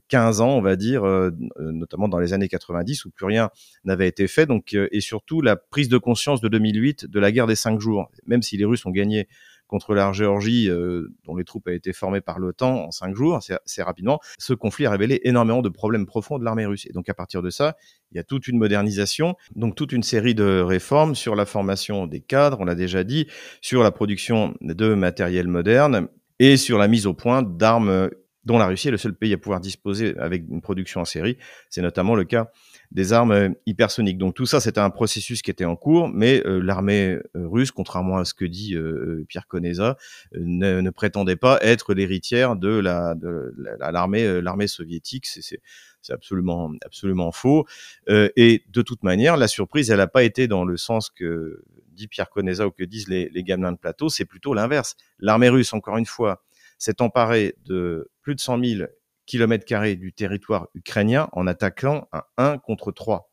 15 0.09 0.39
euh, 0.39 0.43
ans, 0.43 0.57
on 0.57 0.61
va 0.61 0.75
dire, 0.75 1.05
euh, 1.05 1.31
euh, 1.59 1.71
notamment 1.71 2.07
dans 2.07 2.19
les 2.19 2.33
années 2.33 2.47
90 2.47 3.05
où 3.05 3.11
plus 3.11 3.25
rien 3.25 3.49
n'avait 3.85 4.07
été 4.07 4.27
fait. 4.27 4.45
Donc 4.45 4.73
et 4.73 5.01
surtout 5.01 5.41
la 5.41 5.55
prise 5.55 5.89
de 5.89 5.97
conscience 5.97 6.41
de 6.41 6.47
2008 6.47 7.05
de 7.05 7.19
la 7.19 7.31
guerre 7.31 7.47
des 7.47 7.55
cinq 7.55 7.79
jours. 7.79 8.09
Même 8.25 8.41
si 8.41 8.57
les 8.57 8.65
Russes 8.65 8.85
ont 8.85 8.91
gagné 8.91 9.27
contre 9.67 9.93
la 9.93 10.11
Géorgie, 10.13 10.69
euh, 10.69 11.13
dont 11.25 11.35
les 11.35 11.43
troupes 11.43 11.67
avaient 11.67 11.77
été 11.77 11.93
formées 11.93 12.21
par 12.21 12.39
l'OTAN 12.39 12.85
en 12.85 12.91
cinq 12.91 13.15
jours, 13.15 13.37
assez 13.37 13.83
rapidement, 13.83 14.19
ce 14.39 14.53
conflit 14.53 14.85
a 14.85 14.91
révélé 14.91 15.21
énormément 15.23 15.61
de 15.61 15.69
problèmes 15.69 16.05
profonds 16.05 16.39
de 16.39 16.45
l'armée 16.45 16.65
russe. 16.65 16.85
Et 16.85 16.93
donc 16.93 17.09
à 17.09 17.13
partir 17.13 17.41
de 17.41 17.49
ça, 17.49 17.75
il 18.11 18.17
y 18.17 18.19
a 18.19 18.23
toute 18.23 18.47
une 18.47 18.57
modernisation, 18.57 19.35
donc 19.55 19.75
toute 19.75 19.91
une 19.91 20.03
série 20.03 20.35
de 20.35 20.61
réformes 20.61 21.15
sur 21.15 21.35
la 21.35 21.45
formation 21.45 22.07
des 22.07 22.21
cadres, 22.21 22.57
on 22.61 22.65
l'a 22.65 22.75
déjà 22.75 23.03
dit, 23.03 23.27
sur 23.61 23.83
la 23.83 23.91
production 23.91 24.55
de 24.61 24.93
matériel 24.93 25.47
moderne, 25.47 26.07
et 26.39 26.57
sur 26.57 26.77
la 26.77 26.87
mise 26.87 27.07
au 27.07 27.13
point 27.13 27.41
d'armes 27.41 28.09
dont 28.47 28.57
la 28.57 28.67
Russie 28.67 28.87
est 28.87 28.91
le 28.91 28.97
seul 28.97 29.13
pays 29.13 29.33
à 29.33 29.37
pouvoir 29.37 29.59
disposer 29.59 30.17
avec 30.17 30.43
une 30.49 30.61
production 30.61 31.01
en 31.01 31.05
série. 31.05 31.37
C'est 31.69 31.81
notamment 31.81 32.15
le 32.15 32.23
cas 32.23 32.49
des 32.91 33.11
armes 33.11 33.55
hypersoniques. 33.65 34.17
Donc 34.17 34.33
tout 34.33 34.45
ça, 34.45 34.61
c'était 34.61 34.79
un 34.79 34.89
processus 34.89 35.41
qui 35.41 35.51
était 35.51 35.65
en 35.65 35.75
cours, 35.75 36.07
mais 36.07 36.41
euh, 36.45 36.59
l'armée 36.59 37.17
euh, 37.35 37.47
russe, 37.47 37.71
contrairement 37.71 38.17
à 38.17 38.23
ce 38.23 38.33
que 38.33 38.45
dit 38.45 38.75
euh, 38.75 39.25
Pierre 39.27 39.47
Koneza, 39.47 39.97
ne, 40.33 40.89
prétendait 40.89 41.35
pas 41.35 41.59
être 41.61 41.93
l'héritière 41.93 42.55
de 42.55 42.69
la 42.69 43.13
de 43.15 43.53
l'armée 43.79 44.41
l'armée 44.41 44.67
soviétique. 44.67 45.25
C'est 45.25 45.59
c'est 46.01 46.13
absolument 46.13 46.71
absolument 46.85 47.33
faux. 47.33 47.65
et 48.07 48.63
de 48.69 48.81
toute 48.81 49.03
manière, 49.03 49.35
la 49.35 49.49
surprise, 49.49 49.91
elle 49.91 49.97
n'a 49.97 50.07
pas 50.07 50.23
été 50.23 50.47
dans 50.47 50.63
le 50.63 50.77
sens 50.77 51.09
que 51.09 51.61
dit 51.97 52.07
Pierre 52.07 52.29
Conesa 52.29 52.65
ou 52.65 52.71
que 52.71 52.83
disent 52.83 53.09
les, 53.09 53.29
les 53.29 53.43
gamelins 53.43 53.73
de 53.73 53.77
plateau, 53.77 54.07
c'est 54.07 54.25
plutôt 54.25 54.53
l'inverse. 54.53 54.95
L'armée 55.19 55.49
russe, 55.49 55.73
encore 55.73 55.97
une 55.97 56.05
fois, 56.05 56.43
s'est 56.77 57.01
emparée 57.01 57.55
de 57.65 58.09
plus 58.21 58.35
de 58.35 58.39
100 58.39 58.63
000 58.63 58.89
km 59.25 59.95
du 59.95 60.13
territoire 60.13 60.67
ukrainien 60.73 61.27
en 61.33 61.47
attaquant 61.47 62.07
un 62.13 62.23
1 62.37 62.57
contre 62.59 62.91
3. 62.91 63.29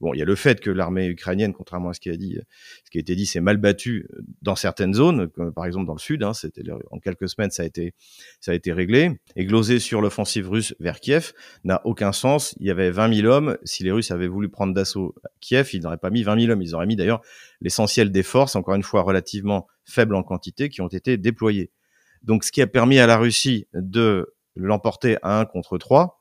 Bon, 0.00 0.14
il 0.14 0.18
y 0.18 0.22
a 0.22 0.24
le 0.24 0.36
fait 0.36 0.60
que 0.60 0.70
l'armée 0.70 1.06
ukrainienne, 1.06 1.52
contrairement 1.52 1.90
à 1.90 1.92
ce 1.92 1.98
qui 1.98 2.08
a 2.08 2.16
dit, 2.16 2.38
ce 2.84 2.90
qui 2.90 2.98
a 2.98 3.00
été 3.00 3.16
dit, 3.16 3.26
s'est 3.26 3.40
mal 3.40 3.56
battue 3.56 4.08
dans 4.42 4.54
certaines 4.54 4.94
zones, 4.94 5.28
comme 5.28 5.52
par 5.52 5.66
exemple 5.66 5.86
dans 5.86 5.94
le 5.94 5.98
sud. 5.98 6.22
Hein, 6.22 6.34
c'était 6.34 6.62
en 6.92 7.00
quelques 7.00 7.28
semaines, 7.28 7.50
ça 7.50 7.64
a 7.64 7.66
été, 7.66 7.94
ça 8.40 8.52
a 8.52 8.54
été 8.54 8.72
réglé. 8.72 9.18
Et 9.34 9.44
gloser 9.44 9.80
sur 9.80 10.00
l'offensive 10.00 10.48
russe 10.48 10.74
vers 10.78 11.00
Kiev 11.00 11.32
n'a 11.64 11.80
aucun 11.84 12.12
sens. 12.12 12.54
Il 12.60 12.66
y 12.66 12.70
avait 12.70 12.92
20 12.92 13.12
000 13.12 13.26
hommes. 13.26 13.58
Si 13.64 13.82
les 13.82 13.90
Russes 13.90 14.12
avaient 14.12 14.28
voulu 14.28 14.48
prendre 14.48 14.72
d'assaut 14.72 15.14
Kiev, 15.40 15.70
ils 15.72 15.82
n'auraient 15.82 15.98
pas 15.98 16.10
mis 16.10 16.22
20 16.22 16.40
000 16.40 16.52
hommes. 16.52 16.62
Ils 16.62 16.74
auraient 16.76 16.86
mis 16.86 16.96
d'ailleurs 16.96 17.20
l'essentiel 17.60 18.12
des 18.12 18.22
forces, 18.22 18.54
encore 18.54 18.76
une 18.76 18.84
fois 18.84 19.02
relativement 19.02 19.66
faibles 19.84 20.14
en 20.14 20.22
quantité, 20.22 20.68
qui 20.68 20.80
ont 20.80 20.88
été 20.88 21.16
déployées. 21.16 21.72
Donc, 22.22 22.44
ce 22.44 22.52
qui 22.52 22.62
a 22.62 22.66
permis 22.66 22.98
à 22.98 23.06
la 23.06 23.16
Russie 23.16 23.66
de 23.74 24.34
l'emporter 24.54 25.16
à 25.22 25.40
1 25.40 25.46
contre 25.46 25.78
3, 25.78 26.17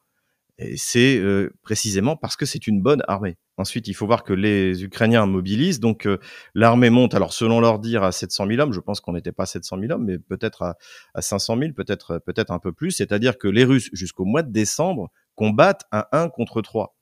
c'est 0.75 1.17
euh, 1.17 1.53
précisément 1.61 2.15
parce 2.15 2.35
que 2.35 2.45
c'est 2.45 2.67
une 2.67 2.81
bonne 2.81 3.03
armée. 3.07 3.37
Ensuite, 3.57 3.87
il 3.87 3.93
faut 3.93 4.07
voir 4.07 4.23
que 4.23 4.33
les 4.33 4.83
Ukrainiens 4.83 5.25
mobilisent, 5.25 5.79
donc 5.79 6.07
euh, 6.07 6.17
l'armée 6.55 6.89
monte, 6.89 7.13
alors 7.13 7.33
selon 7.33 7.59
leur 7.59 7.79
dire, 7.79 8.03
à 8.03 8.11
700 8.11 8.47
000 8.47 8.59
hommes, 8.61 8.73
je 8.73 8.79
pense 8.79 8.99
qu'on 8.99 9.13
n'était 9.13 9.31
pas 9.31 9.43
à 9.43 9.47
700 9.47 9.79
000 9.79 9.91
hommes, 9.93 10.05
mais 10.05 10.17
peut-être 10.17 10.63
à, 10.63 10.77
à 11.13 11.21
500 11.21 11.57
000, 11.59 11.73
peut-être 11.73 12.19
peut-être 12.25 12.51
un 12.51 12.59
peu 12.59 12.71
plus, 12.71 12.91
c'est-à-dire 12.91 13.37
que 13.37 13.47
les 13.47 13.63
Russes, 13.63 13.89
jusqu'au 13.93 14.25
mois 14.25 14.43
de 14.43 14.51
décembre, 14.51 15.11
combattent 15.35 15.85
à 15.91 16.09
1 16.11 16.29
contre 16.29 16.61
3. 16.61 16.95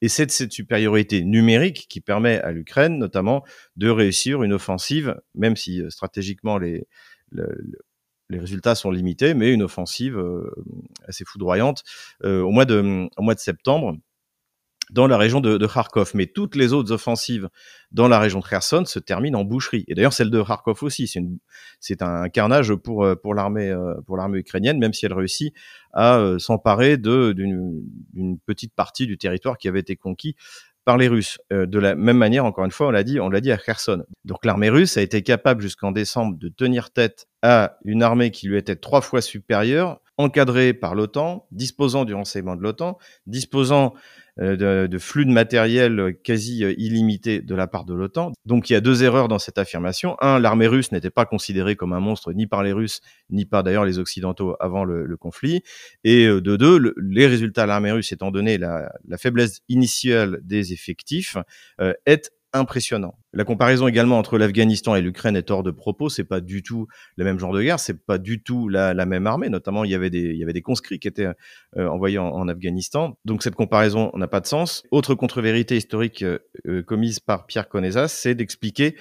Et 0.00 0.08
c'est 0.08 0.30
cette 0.32 0.52
supériorité 0.52 1.22
numérique 1.22 1.86
qui 1.88 2.00
permet 2.00 2.40
à 2.40 2.50
l'Ukraine, 2.50 2.98
notamment, 2.98 3.44
de 3.76 3.88
réussir 3.88 4.42
une 4.42 4.52
offensive, 4.52 5.20
même 5.34 5.54
si 5.54 5.80
euh, 5.80 5.90
stratégiquement 5.90 6.58
les, 6.58 6.88
le, 7.30 7.48
les 8.28 8.38
résultats 8.38 8.74
sont 8.74 8.90
limités, 8.90 9.34
mais 9.34 9.52
une 9.52 9.62
offensive 9.62 10.16
euh, 10.16 10.50
assez 11.06 11.24
foudroyante 11.24 11.84
euh, 12.24 12.40
au, 12.40 12.50
mois 12.50 12.64
de, 12.64 13.08
septembre 13.36 13.96
dans 14.90 15.06
la 15.06 15.16
région 15.16 15.40
de, 15.40 15.66
Kharkov. 15.66 16.12
Mais 16.14 16.26
toutes 16.26 16.54
les 16.54 16.72
autres 16.72 16.92
offensives 16.92 17.48
dans 17.92 18.08
la 18.08 18.18
région 18.18 18.40
de 18.40 18.44
Kherson 18.44 18.84
se 18.84 18.98
terminent 18.98 19.40
en 19.40 19.44
boucherie. 19.44 19.84
Et 19.88 19.94
d'ailleurs, 19.94 20.12
celle 20.12 20.30
de 20.30 20.42
Kharkov 20.42 20.82
aussi, 20.82 21.10
c'est 21.80 22.02
un 22.02 22.28
carnage 22.28 22.74
pour, 22.74 23.04
euh, 23.04 23.14
pour 23.14 23.34
l'armée 23.34 23.74
ukrainienne, 24.34 24.78
même 24.78 24.92
si 24.92 25.06
elle 25.06 25.14
réussit 25.14 25.54
à 25.92 26.36
s'emparer 26.38 26.96
d'une 26.96 27.82
petite 28.46 28.74
partie 28.74 29.06
du 29.06 29.18
territoire 29.18 29.58
qui 29.58 29.68
avait 29.68 29.80
été 29.80 29.94
conquis 29.96 30.36
par 30.84 30.96
les 30.96 31.08
Russes. 31.08 31.38
Euh, 31.52 31.66
de 31.66 31.78
la 31.78 31.94
même 31.94 32.16
manière, 32.16 32.44
encore 32.44 32.64
une 32.64 32.70
fois, 32.70 32.88
on 32.88 32.90
l'a 32.90 33.04
dit, 33.04 33.20
on 33.20 33.28
l'a 33.28 33.40
dit 33.40 33.52
à 33.52 33.56
Kherson. 33.56 34.04
Donc 34.24 34.44
l'armée 34.44 34.70
russe 34.70 34.96
a 34.96 35.02
été 35.02 35.22
capable 35.22 35.62
jusqu'en 35.62 35.92
décembre 35.92 36.36
de 36.38 36.48
tenir 36.48 36.90
tête 36.90 37.26
à 37.42 37.76
une 37.84 38.02
armée 38.02 38.30
qui 38.30 38.48
lui 38.48 38.58
était 38.58 38.76
trois 38.76 39.00
fois 39.00 39.20
supérieure, 39.20 40.00
encadrée 40.18 40.74
par 40.74 40.94
l'OTAN, 40.94 41.46
disposant 41.50 42.04
du 42.04 42.14
renseignement 42.14 42.56
de 42.56 42.62
l'OTAN, 42.62 42.98
disposant 43.26 43.94
euh, 44.40 44.86
de, 44.86 44.98
flux 44.98 45.26
de 45.26 45.30
matériel 45.30 46.16
quasi 46.24 46.64
euh, 46.64 46.72
illimité 46.78 47.42
de 47.42 47.54
la 47.54 47.66
part 47.66 47.84
de 47.84 47.92
l'OTAN. 47.92 48.32
Donc 48.46 48.70
il 48.70 48.72
y 48.72 48.76
a 48.76 48.80
deux 48.80 49.02
erreurs 49.02 49.28
dans 49.28 49.38
cette 49.38 49.58
affirmation. 49.58 50.16
Un, 50.22 50.38
l'armée 50.38 50.66
russe 50.66 50.90
n'était 50.90 51.10
pas 51.10 51.26
considérée 51.26 51.76
comme 51.76 51.92
un 51.92 52.00
monstre 52.00 52.32
ni 52.32 52.46
par 52.46 52.62
les 52.62 52.72
Russes, 52.72 53.02
ni 53.28 53.44
par 53.44 53.62
d'ailleurs 53.62 53.84
les 53.84 53.98
Occidentaux 53.98 54.56
avant 54.58 54.84
le, 54.84 55.16
conflit. 55.18 55.62
Et 56.02 56.24
euh, 56.24 56.40
de 56.40 56.56
deux, 56.56 56.94
les 56.96 57.26
résultats 57.26 57.64
de 57.64 57.68
l'armée 57.68 57.92
russe, 57.92 58.10
étant 58.10 58.30
donné 58.30 58.56
la, 58.56 58.90
la, 59.06 59.18
faiblesse 59.18 59.60
initiale 59.68 60.40
des 60.42 60.72
effectifs, 60.72 61.36
est 62.06 62.30
impressionnant. 62.52 63.14
La 63.32 63.44
comparaison 63.44 63.88
également 63.88 64.18
entre 64.18 64.36
l'Afghanistan 64.36 64.94
et 64.94 65.00
l'Ukraine 65.00 65.36
est 65.36 65.50
hors 65.50 65.62
de 65.62 65.70
propos. 65.70 66.08
C'est 66.08 66.24
pas 66.24 66.40
du 66.40 66.62
tout 66.62 66.86
le 67.16 67.24
même 67.24 67.38
genre 67.38 67.52
de 67.52 67.62
guerre. 67.62 67.80
C'est 67.80 68.04
pas 68.04 68.18
du 68.18 68.42
tout 68.42 68.68
la, 68.68 68.94
même 69.06 69.26
armée. 69.26 69.48
Notamment, 69.48 69.84
il 69.84 69.90
y 69.90 69.94
avait 69.94 70.10
des, 70.10 70.62
conscrits 70.62 70.98
qui 70.98 71.08
étaient 71.08 71.28
euh, 71.76 71.88
envoyés 71.88 72.18
en, 72.18 72.48
Afghanistan. 72.48 73.18
Donc 73.24 73.42
cette 73.42 73.54
comparaison 73.54 74.10
n'a 74.14 74.28
pas 74.28 74.40
de 74.40 74.46
sens. 74.46 74.82
Autre 74.90 75.14
contre-vérité 75.14 75.76
historique 75.76 76.22
euh, 76.22 76.38
euh, 76.66 76.82
commise 76.82 77.20
par 77.20 77.46
Pierre 77.46 77.68
Conezas, 77.68 78.08
c'est 78.08 78.34
d'expliquer 78.34 78.96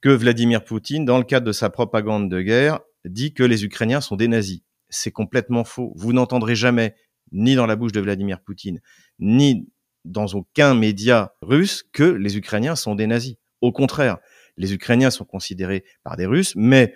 que 0.00 0.08
Vladimir 0.08 0.64
Poutine, 0.64 1.04
dans 1.04 1.18
le 1.18 1.24
cadre 1.24 1.46
de 1.46 1.52
sa 1.52 1.70
propagande 1.70 2.30
de 2.30 2.40
guerre, 2.40 2.80
dit 3.04 3.32
que 3.32 3.42
les 3.42 3.64
Ukrainiens 3.64 4.00
sont 4.00 4.16
des 4.16 4.28
nazis. 4.28 4.62
C'est 4.88 5.12
complètement 5.12 5.64
faux. 5.64 5.92
Vous 5.96 6.12
n'entendrez 6.12 6.54
jamais, 6.54 6.94
ni 7.32 7.54
dans 7.54 7.66
la 7.66 7.76
bouche 7.76 7.92
de 7.92 8.00
Vladimir 8.00 8.40
Poutine, 8.40 8.80
ni 9.18 9.68
dans 10.06 10.26
aucun 10.26 10.74
média 10.74 11.34
russe 11.42 11.84
que 11.92 12.04
les 12.04 12.36
Ukrainiens 12.36 12.76
sont 12.76 12.94
des 12.94 13.06
nazis. 13.06 13.36
Au 13.60 13.72
contraire, 13.72 14.18
les 14.56 14.72
Ukrainiens 14.72 15.10
sont 15.10 15.24
considérés 15.24 15.84
par 16.02 16.16
des 16.16 16.26
Russes, 16.26 16.54
mais 16.56 16.94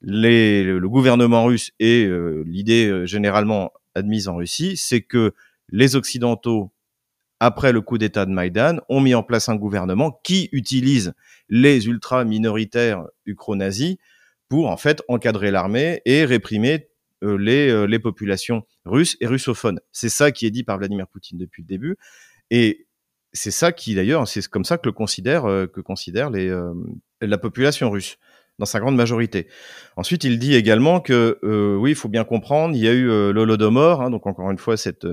le 0.00 0.86
gouvernement 0.86 1.44
russe 1.44 1.72
et 1.78 2.04
euh, 2.04 2.42
l'idée 2.46 2.86
euh, 2.86 3.06
généralement 3.06 3.72
admise 3.94 4.28
en 4.28 4.36
Russie, 4.36 4.76
c'est 4.76 5.02
que 5.02 5.32
les 5.70 5.96
Occidentaux, 5.96 6.72
après 7.40 7.72
le 7.72 7.80
coup 7.80 7.98
d'État 7.98 8.26
de 8.26 8.30
Maïdan, 8.30 8.78
ont 8.88 9.00
mis 9.00 9.14
en 9.14 9.22
place 9.22 9.48
un 9.48 9.56
gouvernement 9.56 10.20
qui 10.22 10.48
utilise 10.52 11.14
les 11.48 11.86
ultra-minoritaires 11.86 13.04
ukro-nazis 13.24 13.96
pour 14.48 14.68
en 14.70 14.76
fait 14.76 15.02
encadrer 15.08 15.50
l'armée 15.50 16.02
et 16.04 16.24
réprimer 16.24 16.88
les, 17.22 17.86
les 17.86 17.98
populations 17.98 18.62
russes 18.84 19.16
et 19.20 19.26
russophones. 19.26 19.80
C'est 19.92 20.08
ça 20.08 20.32
qui 20.32 20.46
est 20.46 20.50
dit 20.50 20.64
par 20.64 20.78
Vladimir 20.78 21.06
Poutine 21.08 21.38
depuis 21.38 21.62
le 21.62 21.66
début. 21.66 21.96
Et 22.50 22.86
c'est 23.36 23.50
ça 23.50 23.72
qui, 23.72 23.94
d'ailleurs, 23.94 24.26
c'est 24.26 24.46
comme 24.48 24.64
ça 24.64 24.78
que 24.78 24.88
le 24.88 24.92
considère, 24.92 25.44
euh, 25.44 25.66
que 25.66 25.80
considère 25.80 26.30
les, 26.30 26.48
euh, 26.48 26.72
la 27.20 27.38
population 27.38 27.90
russe 27.90 28.16
dans 28.58 28.66
sa 28.66 28.80
grande 28.80 28.96
majorité. 28.96 29.48
Ensuite, 29.96 30.24
il 30.24 30.38
dit 30.38 30.54
également 30.54 31.00
que 31.00 31.38
euh, 31.44 31.76
oui, 31.76 31.90
il 31.90 31.94
faut 31.94 32.08
bien 32.08 32.24
comprendre, 32.24 32.74
il 32.74 32.82
y 32.82 32.88
a 32.88 32.92
eu 32.92 33.06
l'Holodomor, 33.32 34.00
hein, 34.00 34.10
donc 34.10 34.26
encore 34.26 34.50
une 34.50 34.58
fois 34.58 34.78
cette 34.78 35.06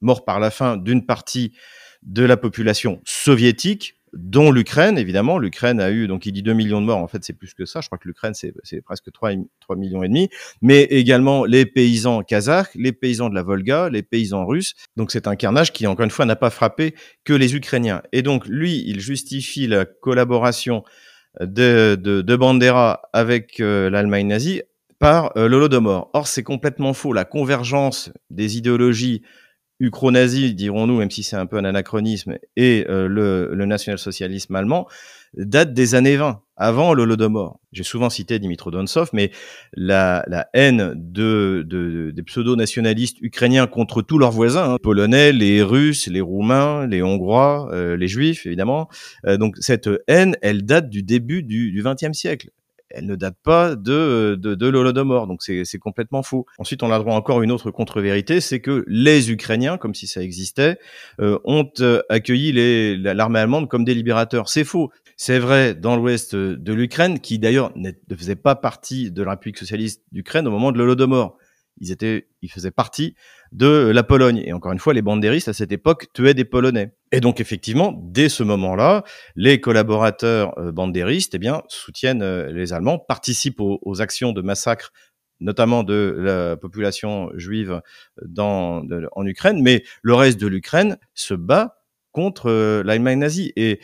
mort 0.00 0.24
par 0.24 0.38
la 0.38 0.52
faim 0.52 0.76
d'une 0.76 1.04
partie 1.04 1.56
de 2.02 2.22
la 2.22 2.36
population 2.36 3.00
soviétique, 3.04 3.97
dont 4.12 4.50
l'Ukraine, 4.50 4.98
évidemment. 4.98 5.38
L'Ukraine 5.38 5.80
a 5.80 5.90
eu, 5.90 6.06
donc 6.06 6.26
il 6.26 6.32
dit 6.32 6.42
2 6.42 6.52
millions 6.52 6.80
de 6.80 6.86
morts, 6.86 6.98
en 6.98 7.08
fait 7.08 7.24
c'est 7.24 7.32
plus 7.32 7.54
que 7.54 7.64
ça, 7.64 7.80
je 7.80 7.88
crois 7.88 7.98
que 7.98 8.08
l'Ukraine 8.08 8.34
c'est 8.34 8.52
presque 8.82 9.10
3, 9.12 9.30
3 9.60 9.76
millions 9.76 10.02
et 10.02 10.08
demi, 10.08 10.28
mais 10.62 10.82
également 10.84 11.44
les 11.44 11.66
paysans 11.66 12.22
kazakhs, 12.22 12.74
les 12.74 12.92
paysans 12.92 13.30
de 13.30 13.34
la 13.34 13.42
Volga, 13.42 13.88
les 13.88 14.02
paysans 14.02 14.46
russes. 14.46 14.74
Donc 14.96 15.10
c'est 15.10 15.26
un 15.26 15.36
carnage 15.36 15.72
qui, 15.72 15.86
encore 15.86 16.04
une 16.04 16.10
fois, 16.10 16.24
n'a 16.24 16.36
pas 16.36 16.50
frappé 16.50 16.94
que 17.24 17.32
les 17.32 17.54
Ukrainiens. 17.54 18.02
Et 18.12 18.22
donc 18.22 18.46
lui, 18.46 18.84
il 18.86 19.00
justifie 19.00 19.66
la 19.66 19.84
collaboration 19.84 20.82
de, 21.40 21.96
de, 22.00 22.22
de 22.22 22.36
Bandera 22.36 23.02
avec 23.12 23.60
euh, 23.60 23.90
l'Allemagne 23.90 24.28
nazie 24.28 24.62
par 24.98 25.36
euh, 25.36 25.48
l'Holodomor. 25.48 26.10
Or, 26.12 26.26
c'est 26.26 26.42
complètement 26.42 26.92
faux. 26.92 27.12
La 27.12 27.24
convergence 27.24 28.10
des 28.30 28.56
idéologies 28.56 29.22
ukro-nazi, 29.80 30.54
dirons-nous, 30.54 30.98
même 30.98 31.10
si 31.10 31.22
c'est 31.22 31.36
un 31.36 31.46
peu 31.46 31.56
un 31.56 31.64
anachronisme, 31.64 32.38
et 32.56 32.86
euh, 32.88 33.06
le, 33.08 33.50
le 33.52 33.66
national-socialisme 33.66 34.54
allemand, 34.56 34.86
date 35.34 35.74
des 35.74 35.94
années 35.94 36.16
20, 36.16 36.40
avant 36.56 36.94
l'Holodomor. 36.94 37.60
J'ai 37.72 37.84
souvent 37.84 38.10
cité 38.10 38.38
Dimitro 38.38 38.70
Donsov, 38.70 39.10
mais 39.12 39.30
la, 39.74 40.24
la 40.26 40.48
haine 40.54 40.92
de, 40.96 41.64
de, 41.66 42.10
des 42.10 42.22
pseudo-nationalistes 42.22 43.18
ukrainiens 43.20 43.66
contre 43.66 44.02
tous 44.02 44.18
leurs 44.18 44.32
voisins, 44.32 44.74
hein, 44.74 44.76
polonais, 44.82 45.32
les 45.32 45.62
Russes, 45.62 46.08
les 46.08 46.20
Roumains, 46.20 46.86
les 46.86 47.02
Hongrois, 47.02 47.68
euh, 47.72 47.96
les 47.96 48.08
Juifs, 48.08 48.46
évidemment. 48.46 48.88
Euh, 49.26 49.36
donc 49.36 49.56
cette 49.60 49.88
haine, 50.08 50.36
elle 50.42 50.64
date 50.64 50.88
du 50.88 51.02
début 51.02 51.42
du 51.42 51.82
XXe 51.84 52.16
siècle 52.16 52.50
elle 52.98 53.06
ne 53.06 53.16
date 53.16 53.36
pas 53.42 53.76
de, 53.76 54.36
de, 54.38 54.54
de 54.54 54.68
l'Holodomor, 54.68 55.26
donc 55.26 55.42
c'est 55.42 55.78
complètement 55.78 56.22
faux. 56.22 56.46
Ensuite, 56.58 56.82
on 56.82 56.90
a 56.90 56.98
droit 56.98 57.14
encore 57.14 57.42
une 57.42 57.52
autre 57.52 57.70
contre-vérité, 57.70 58.40
c'est 58.40 58.60
que 58.60 58.84
les 58.88 59.30
Ukrainiens, 59.30 59.78
comme 59.78 59.94
si 59.94 60.06
ça 60.06 60.22
existait, 60.22 60.78
euh, 61.20 61.38
ont 61.44 61.70
euh, 61.80 62.02
accueilli 62.08 62.52
l'armée 62.98 63.38
allemande 63.38 63.68
comme 63.68 63.84
des 63.84 63.94
libérateurs. 63.94 64.48
C'est 64.48 64.64
faux. 64.64 64.90
C'est 65.16 65.38
vrai 65.40 65.74
dans 65.74 65.96
l'ouest 65.96 66.36
de 66.36 66.72
l'Ukraine, 66.72 67.18
qui 67.18 67.38
d'ailleurs 67.38 67.72
ne 67.76 67.90
faisait 68.16 68.36
pas 68.36 68.54
partie 68.54 69.10
de 69.10 69.22
la 69.22 69.38
socialiste 69.54 70.02
d'Ukraine 70.12 70.46
au 70.46 70.50
moment 70.50 70.70
de 70.70 70.78
l'Holodomor. 70.78 71.36
Ils 71.80 71.92
étaient, 71.92 72.28
ils 72.42 72.50
faisaient 72.50 72.70
partie 72.70 73.14
de 73.52 73.90
la 73.94 74.02
Pologne. 74.02 74.42
Et 74.44 74.52
encore 74.52 74.72
une 74.72 74.78
fois, 74.78 74.94
les 74.94 75.02
bandéristes 75.02 75.48
à 75.48 75.52
cette 75.52 75.72
époque 75.72 76.06
tuaient 76.12 76.34
des 76.34 76.44
Polonais. 76.44 76.92
Et 77.12 77.20
donc 77.20 77.40
effectivement, 77.40 77.98
dès 78.02 78.28
ce 78.28 78.42
moment-là, 78.42 79.04
les 79.36 79.60
collaborateurs 79.60 80.58
euh, 80.58 80.72
bandéristes 80.72 81.34
eh 81.34 81.38
bien, 81.38 81.62
soutiennent 81.68 82.22
euh, 82.22 82.52
les 82.52 82.72
Allemands, 82.72 82.98
participent 82.98 83.60
aux, 83.60 84.00
actions 84.00 84.32
de 84.32 84.42
massacre 84.42 84.92
notamment 85.40 85.84
de 85.84 86.16
la 86.18 86.56
population 86.56 87.30
juive 87.36 87.80
en 88.38 88.82
Ukraine, 89.24 89.62
mais 89.62 89.84
le 90.02 90.14
reste 90.14 90.40
de 90.40 90.48
l'Ukraine 90.48 90.98
se 91.14 91.34
bat 91.34 91.78
contre 92.10 92.50
euh, 92.50 92.82
l'Allemagne 92.82 93.20
nazie. 93.20 93.52
Et 93.54 93.80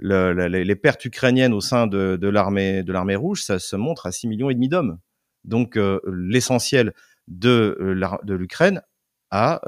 les 0.00 0.76
pertes 0.76 1.04
ukrainiennes 1.04 1.54
au 1.54 1.60
sein 1.60 1.86
de, 1.86 2.16
de 2.20 2.28
l'armée 2.28 3.16
rouge, 3.16 3.42
ça 3.42 3.58
se 3.58 3.76
montre 3.76 4.06
à 4.06 4.12
6 4.12 4.26
millions 4.26 4.50
et 4.50 4.54
demi 4.54 4.68
d'hommes. 4.68 4.98
Donc 5.44 5.78
l'essentiel 6.06 6.92
de, 7.28 7.76
de 8.22 8.34
l'Ukraine 8.34 8.82
a 9.30 9.60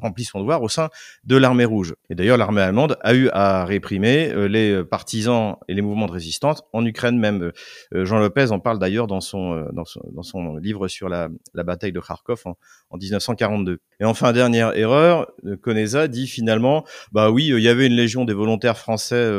rempli 0.00 0.24
son 0.24 0.40
devoir 0.40 0.62
au 0.62 0.68
sein 0.68 0.88
de 1.24 1.36
l'armée 1.36 1.64
rouge. 1.64 1.94
Et 2.10 2.14
d'ailleurs, 2.14 2.36
l'armée 2.36 2.62
allemande 2.62 2.96
a 3.02 3.14
eu 3.14 3.28
à 3.32 3.64
réprimer 3.64 4.30
euh, 4.30 4.48
les 4.48 4.84
partisans 4.84 5.56
et 5.68 5.74
les 5.74 5.82
mouvements 5.82 6.06
de 6.06 6.12
résistance 6.12 6.62
en 6.72 6.84
Ukraine 6.84 7.18
même. 7.18 7.52
Euh, 7.94 8.04
Jean 8.04 8.18
Lopez 8.18 8.50
en 8.50 8.60
parle 8.60 8.78
d'ailleurs 8.78 9.06
dans 9.06 9.20
son, 9.20 9.52
euh, 9.52 9.64
dans 9.72 9.84
son, 9.84 10.00
dans 10.12 10.22
son 10.22 10.56
livre 10.56 10.88
sur 10.88 11.08
la, 11.08 11.28
la 11.54 11.62
bataille 11.62 11.92
de 11.92 12.00
Kharkov 12.00 12.42
en, 12.44 12.56
en 12.90 12.96
1942. 12.96 13.78
Et 14.00 14.04
enfin, 14.04 14.32
dernière 14.32 14.76
erreur, 14.76 15.30
Koneza 15.62 16.08
dit 16.08 16.26
finalement, 16.26 16.84
bah 17.12 17.30
oui, 17.30 17.46
il 17.48 17.60
y 17.60 17.68
avait 17.68 17.86
une 17.86 17.94
légion 17.94 18.24
des 18.24 18.32
volontaires 18.32 18.78
français 18.78 19.30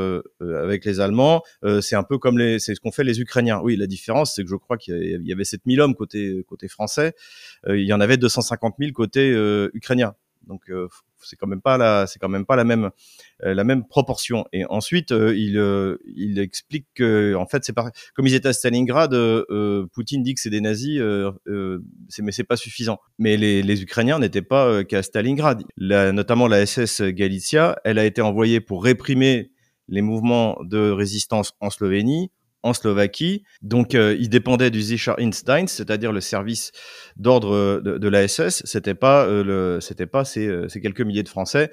avec 0.41 0.85
les 0.85 0.99
Allemands, 0.99 1.41
c'est 1.81 1.95
un 1.95 2.03
peu 2.03 2.17
comme 2.17 2.37
les, 2.37 2.59
c'est 2.59 2.75
ce 2.75 2.79
qu'ont 2.79 2.91
fait 2.91 3.03
les 3.03 3.21
Ukrainiens. 3.21 3.61
Oui, 3.63 3.75
la 3.77 3.87
différence, 3.87 4.35
c'est 4.35 4.43
que 4.43 4.49
je 4.49 4.55
crois 4.55 4.77
qu'il 4.77 5.21
y 5.23 5.31
avait 5.31 5.43
7000 5.43 5.81
hommes 5.81 5.95
côté, 5.95 6.43
côté 6.47 6.67
français, 6.67 7.13
il 7.67 7.85
y 7.85 7.93
en 7.93 8.01
avait 8.01 8.17
250 8.17 8.75
000 8.79 8.91
côté 8.91 9.29
ukrainien. 9.73 10.13
Donc 10.50 10.70
euh, 10.70 10.88
c'est 11.22 11.36
quand 11.36 11.48
même 11.48 11.62
pas 11.62 11.77
la, 11.77 12.08
c'est 12.08 12.18
quand 12.20 12.27
même 12.27 12.46
pas 12.46 12.56
la 12.56 12.63
même, 12.63 12.89
euh, 13.44 13.53
la 13.53 13.63
même 13.63 13.88
proportion. 13.88 14.46
Et 14.51 14.65
ensuite, 14.65 15.12
euh, 15.12 15.34
il, 15.38 15.56
il 16.15 16.39
explique 16.39 16.88
que, 16.96 17.36
en 17.36 17.46
fait, 17.46 17.63
c'est 17.63 17.74
pas, 17.74 17.91
comme 18.15 18.27
ils 18.27 18.34
étaient 18.34 18.50
à 18.50 18.53
Stalingrad, 18.53 19.15
Poutine 19.94 20.24
dit 20.24 20.34
que 20.34 20.41
c'est 20.41 20.50
des 20.50 20.62
nazis, 20.62 21.00
mais 21.46 22.32
c'est 22.32 22.44
pas 22.44 22.58
suffisant. 22.58 23.00
Mais 23.20 23.38
les, 23.38 23.62
les 23.62 23.84
Ukrainiens 23.84 24.20
n'étaient 24.20 24.41
pas 24.41 24.84
qu'à 24.84 25.03
Stalingrad. 25.03 25.63
Notamment 25.77 26.48
la 26.48 26.65
SS 26.65 27.01
Galicia, 27.01 27.79
elle 27.86 28.00
a 28.00 28.06
été 28.06 28.22
envoyée 28.22 28.60
pour 28.60 28.84
réprimer 28.84 29.51
les 29.88 30.01
mouvements 30.01 30.58
de 30.63 30.89
résistance 30.91 31.53
en 31.60 31.70
Slovénie, 31.70 32.32
en 32.63 32.73
Slovaquie. 32.73 33.43
Donc, 33.61 33.95
euh, 33.95 34.17
il 34.19 34.29
dépendait 34.29 34.69
du 34.69 34.81
Sicherheitsdienst, 34.81 35.75
c'est-à-dire 35.75 36.11
le 36.11 36.19
service 36.19 36.71
d'ordre 37.15 37.53
euh, 37.53 37.81
de, 37.81 37.97
de 37.97 38.07
la 38.07 38.27
SS. 38.27 38.63
C'était 38.65 38.95
pas, 38.95 39.25
euh, 39.25 39.79
c'était 39.79 40.07
pas 40.07 40.25
ces, 40.25 40.67
quelques 40.81 41.01
milliers 41.01 41.23
de 41.23 41.29
Français 41.29 41.71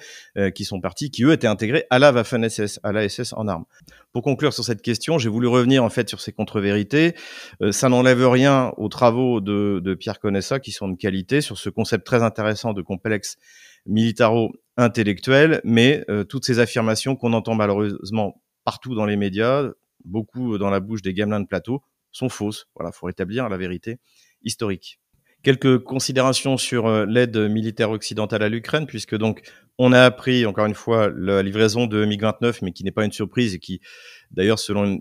qui 0.54 0.64
sont 0.64 0.80
partis, 0.80 1.10
qui 1.10 1.24
eux 1.24 1.32
étaient 1.32 1.46
intégrés 1.46 1.84
à 1.90 1.98
la 1.98 2.12
Waffen-SS, 2.12 2.80
à 2.82 2.92
la 2.92 3.08
SS 3.08 3.32
en 3.32 3.48
armes. 3.48 3.64
Pour 4.12 4.22
conclure 4.22 4.52
sur 4.52 4.64
cette 4.64 4.82
question, 4.82 5.18
j'ai 5.18 5.28
voulu 5.28 5.46
revenir 5.46 5.84
en 5.84 5.90
fait 5.90 6.08
sur 6.08 6.20
ces 6.20 6.32
contre-vérités. 6.32 7.14
ça 7.70 7.88
n'enlève 7.88 8.26
rien 8.28 8.72
aux 8.76 8.88
travaux 8.88 9.40
de, 9.40 9.80
de 9.82 9.94
Pierre 9.94 10.20
Conessa 10.20 10.58
qui 10.60 10.72
sont 10.72 10.88
de 10.88 10.96
qualité 10.96 11.40
sur 11.40 11.58
ce 11.58 11.70
concept 11.70 12.06
très 12.06 12.22
intéressant 12.22 12.72
de 12.72 12.82
complexe 12.82 13.36
militaro-intellectuel, 13.86 15.60
mais 15.64 16.04
toutes 16.28 16.44
ces 16.44 16.58
affirmations 16.58 17.16
qu'on 17.16 17.32
entend 17.32 17.54
malheureusement 17.54 18.42
partout 18.64 18.94
dans 18.94 19.06
les 19.06 19.16
médias, 19.16 19.70
beaucoup 20.06 20.56
dans 20.58 20.70
la 20.70 20.80
bouche 20.80 21.02
des 21.02 21.12
gamelins 21.12 21.40
de 21.40 21.46
plateau, 21.46 21.82
sont 22.12 22.28
fausses. 22.28 22.68
Voilà, 22.74 22.92
faut 22.92 23.06
rétablir 23.06 23.48
la 23.48 23.56
vérité 23.56 23.98
historique. 24.42 25.00
Quelques 25.42 25.78
considérations 25.78 26.56
sur 26.56 26.86
euh, 26.86 27.06
l'aide 27.06 27.36
militaire 27.36 27.90
occidentale 27.90 28.42
à 28.42 28.48
l'Ukraine, 28.48 28.86
puisque 28.86 29.14
donc 29.16 29.42
on 29.78 29.92
a 29.92 30.02
appris 30.02 30.46
encore 30.46 30.66
une 30.66 30.74
fois 30.74 31.10
la 31.14 31.42
livraison 31.42 31.86
de 31.86 32.04
MiG-29, 32.04 32.60
mais 32.62 32.72
qui 32.72 32.82
n'est 32.82 32.90
pas 32.90 33.04
une 33.04 33.12
surprise 33.12 33.54
et 33.54 33.58
qui, 33.58 33.80
d'ailleurs, 34.30 34.58
selon 34.58 34.98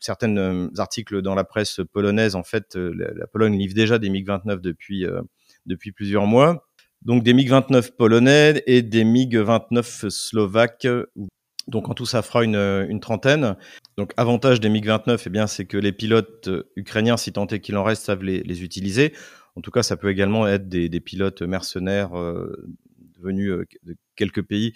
certains 0.00 0.36
euh, 0.36 0.68
articles 0.78 1.22
dans 1.22 1.34
la 1.34 1.44
presse 1.44 1.80
polonaise, 1.92 2.34
en 2.34 2.42
fait, 2.42 2.76
euh, 2.76 2.92
la, 3.14 3.26
Pologne 3.26 3.56
livre 3.56 3.74
déjà 3.74 3.98
des 3.98 4.08
MiG-29 4.08 4.60
depuis 4.60 5.04
depuis 5.66 5.92
plusieurs 5.92 6.26
mois. 6.26 6.64
Donc 7.02 7.22
des 7.22 7.32
MiG-29 7.32 7.92
polonais 7.92 8.62
et 8.66 8.82
des 8.82 9.04
MiG-29 9.04 10.08
slovaques 10.08 10.88
donc 11.68 11.88
en 11.88 11.94
tout, 11.94 12.06
ça 12.06 12.22
fera 12.22 12.44
une, 12.44 12.56
une 12.88 13.00
trentaine. 13.00 13.56
Donc 13.96 14.12
avantage 14.16 14.60
des 14.60 14.68
MiG-29, 14.68 15.22
eh 15.26 15.30
bien, 15.30 15.46
c'est 15.46 15.66
que 15.66 15.76
les 15.76 15.92
pilotes 15.92 16.48
euh, 16.48 16.70
ukrainiens, 16.76 17.16
si 17.16 17.32
tant 17.32 17.46
est 17.46 17.60
qu'il 17.60 17.76
en 17.76 17.84
reste, 17.84 18.04
savent 18.04 18.22
les, 18.22 18.62
utiliser. 18.62 19.12
En 19.56 19.60
tout 19.60 19.70
cas, 19.70 19.82
ça 19.82 19.96
peut 19.96 20.08
également 20.08 20.46
être 20.46 20.68
des, 20.68 20.88
des 20.88 21.00
pilotes 21.00 21.42
mercenaires 21.42 22.18
euh, 22.18 22.56
venus 23.18 23.50
euh, 23.50 23.64
de 23.84 23.96
quelques 24.18 24.42
pays 24.42 24.74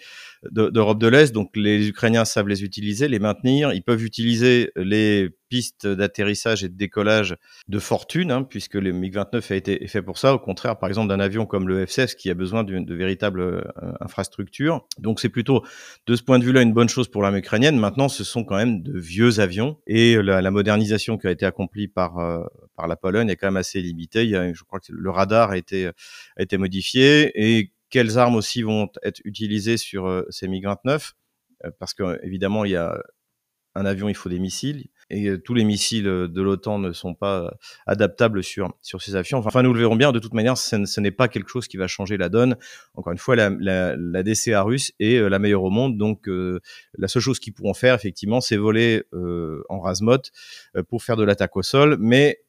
d'Europe 0.49 0.99
de, 0.99 1.07
l'Est. 1.07 1.33
Donc 1.33 1.51
les 1.55 1.89
Ukrainiens 1.89 2.25
savent 2.25 2.47
les 2.47 2.63
utiliser, 2.63 3.07
les 3.07 3.19
maintenir. 3.19 3.73
Ils 3.73 3.83
peuvent 3.83 4.03
utiliser 4.03 4.71
les 4.75 5.29
pistes 5.49 5.85
d'atterrissage 5.85 6.63
et 6.63 6.69
de 6.69 6.75
décollage 6.75 7.35
de 7.67 7.79
fortune, 7.79 8.31
hein, 8.31 8.43
puisque 8.43 8.75
le 8.75 8.91
MiG-29 8.91 9.53
a 9.53 9.55
été 9.55 9.87
fait 9.87 10.01
pour 10.01 10.17
ça. 10.17 10.33
Au 10.33 10.39
contraire, 10.39 10.79
par 10.79 10.89
exemple, 10.89 11.09
d'un 11.09 11.19
avion 11.19 11.45
comme 11.45 11.67
le 11.67 11.85
F-16 11.85 12.15
qui 12.15 12.31
a 12.31 12.33
besoin 12.33 12.63
de 12.63 12.95
véritables 12.95 13.41
euh, 13.41 13.61
infrastructures. 13.99 14.87
Donc 14.97 15.19
c'est 15.19 15.29
plutôt 15.29 15.63
de 16.07 16.15
ce 16.15 16.23
point 16.23 16.39
de 16.39 16.43
vue-là 16.43 16.61
une 16.61 16.73
bonne 16.73 16.89
chose 16.89 17.07
pour 17.07 17.21
l'armée 17.21 17.39
ukrainienne. 17.39 17.77
Maintenant, 17.77 18.07
ce 18.07 18.23
sont 18.23 18.43
quand 18.43 18.55
même 18.55 18.81
de 18.81 18.97
vieux 18.97 19.39
avions 19.39 19.77
et 19.85 20.15
la, 20.21 20.41
la 20.41 20.51
modernisation 20.51 21.17
qui 21.17 21.27
a 21.27 21.31
été 21.31 21.45
accomplie 21.45 21.87
par 21.87 22.17
euh, 22.17 22.43
par 22.75 22.87
la 22.87 22.95
Pologne 22.95 23.29
est 23.29 23.35
quand 23.35 23.47
même 23.47 23.57
assez 23.57 23.81
limitée. 23.81 24.27
Je 24.27 24.63
crois 24.63 24.79
que 24.79 24.91
le 24.91 25.09
radar 25.11 25.51
a 25.51 25.57
été 25.57 25.87
a 25.87 26.41
été 26.41 26.57
modifié 26.57 27.31
et 27.35 27.71
quelles 27.93 28.17
armes 28.17 28.35
aussi 28.35 28.63
vont 28.63 28.89
être 29.03 29.21
utilisées 29.23 29.77
sur 29.77 30.07
euh, 30.07 30.25
ces 30.31 30.47
MiG-29 30.47 31.11
euh, 31.63 31.69
Parce 31.77 31.93
qu'évidemment, 31.93 32.65
il 32.65 32.71
y 32.71 32.75
a 32.75 32.99
un 33.75 33.85
avion, 33.85 34.09
il 34.09 34.15
faut 34.15 34.29
des 34.29 34.39
missiles, 34.39 34.87
et 35.11 35.29
euh, 35.29 35.37
tous 35.37 35.53
les 35.53 35.63
missiles 35.63 36.05
de 36.05 36.41
l'OTAN 36.41 36.79
ne 36.79 36.91
sont 36.91 37.13
pas 37.13 37.55
adaptables 37.85 38.43
sur, 38.43 38.73
sur 38.81 38.99
ces 39.03 39.15
avions. 39.15 39.37
Enfin, 39.37 39.61
nous 39.61 39.73
le 39.73 39.79
verrons 39.79 39.95
bien, 39.95 40.11
de 40.11 40.17
toute 40.17 40.33
manière, 40.33 40.57
ce, 40.57 40.99
n'est 40.99 41.11
pas 41.11 41.27
quelque 41.27 41.51
chose 41.51 41.67
qui 41.67 41.77
va 41.77 41.85
changer 41.85 42.17
la 42.17 42.29
donne. 42.29 42.57
Encore 42.95 43.13
une 43.13 43.19
fois, 43.19 43.35
la, 43.35 43.51
la, 43.59 44.23
DCA 44.23 44.63
russe 44.63 44.91
est 44.99 45.19
la 45.29 45.37
meilleure 45.37 45.63
au 45.63 45.69
monde, 45.69 45.95
donc 45.95 46.27
la 46.27 47.07
seule 47.07 47.21
chose 47.21 47.39
qu'ils 47.39 47.53
pourront 47.53 47.75
faire, 47.75 47.93
effectivement, 47.93 48.41
c'est 48.41 48.57
voler 48.57 49.03
en 49.69 49.79
Razmot 49.79 50.21
pour 50.89 51.03
faire 51.03 51.15
de 51.15 51.23
l'attaque 51.23 51.55
au 51.55 51.63
sol, 51.63 51.97
mais 51.99 52.39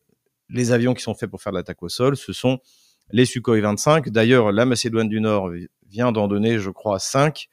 les 0.49 0.73
avions 0.73 0.95
qui 0.95 1.03
sont 1.03 1.15
faits 1.15 1.31
pour 1.31 1.43
faire 1.43 1.53
de 1.53 1.59
l'attaque 1.59 1.83
au 1.83 1.89
sol, 1.91 2.17
ce 2.17 2.33
sont 2.33 2.61
les 3.11 3.25
Sukhoi 3.25 3.61
25. 3.61 4.09
D'ailleurs, 4.11 4.53
la 4.53 4.65
Macédoine 4.67 5.09
du 5.09 5.21
Nord 5.21 5.51
vient 5.89 6.13
d'en 6.13 6.29
donner, 6.29 6.59
je 6.59 6.71
crois, 6.71 6.99
5, 6.99 7.49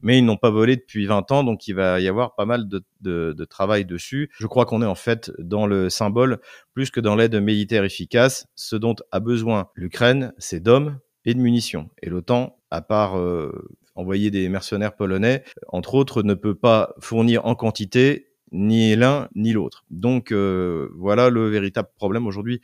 mais 0.00 0.18
ils 0.18 0.24
n'ont 0.24 0.36
pas 0.36 0.50
volé 0.50 0.76
depuis 0.76 1.06
20 1.06 1.32
ans, 1.32 1.44
donc 1.44 1.66
il 1.68 1.74
va 1.74 2.00
y 2.00 2.08
avoir 2.08 2.34
pas 2.34 2.44
mal 2.44 2.68
de, 2.68 3.44
travail 3.44 3.84
dessus. 3.84 4.30
Je 4.38 4.46
crois 4.46 4.66
qu'on 4.66 4.82
est 4.82 4.86
en 4.86 4.94
fait 4.94 5.32
dans 5.38 5.66
le 5.66 5.88
symbole 5.88 6.40
plus 6.74 6.90
que 6.90 7.00
dans 7.00 7.16
l'aide 7.16 7.36
militaire 7.36 7.84
efficace. 7.84 8.46
Ce 8.54 8.76
dont 8.76 8.96
a 9.12 9.20
besoin 9.20 9.68
l'Ukraine, 9.74 10.32
c'est 10.38 10.60
d'hommes 10.60 10.98
et 11.24 11.34
de 11.34 11.40
munitions. 11.40 11.88
Et 12.02 12.10
l'OTAN, 12.10 12.58
à 12.70 12.82
part 12.82 13.18
euh, 13.18 13.52
envoyer 13.94 14.30
des 14.30 14.48
mercenaires 14.48 14.94
polonais, 14.94 15.44
entre 15.68 15.94
autres, 15.94 16.22
ne 16.22 16.34
peut 16.34 16.54
pas 16.54 16.94
fournir 17.00 17.46
en 17.46 17.54
quantité 17.54 18.28
ni 18.52 18.94
l'un 18.96 19.28
ni 19.34 19.52
l'autre. 19.52 19.84
Donc 19.90 20.32
euh, 20.32 20.90
voilà 20.94 21.30
le 21.30 21.48
véritable 21.48 21.88
problème 21.96 22.26
aujourd'hui 22.26 22.60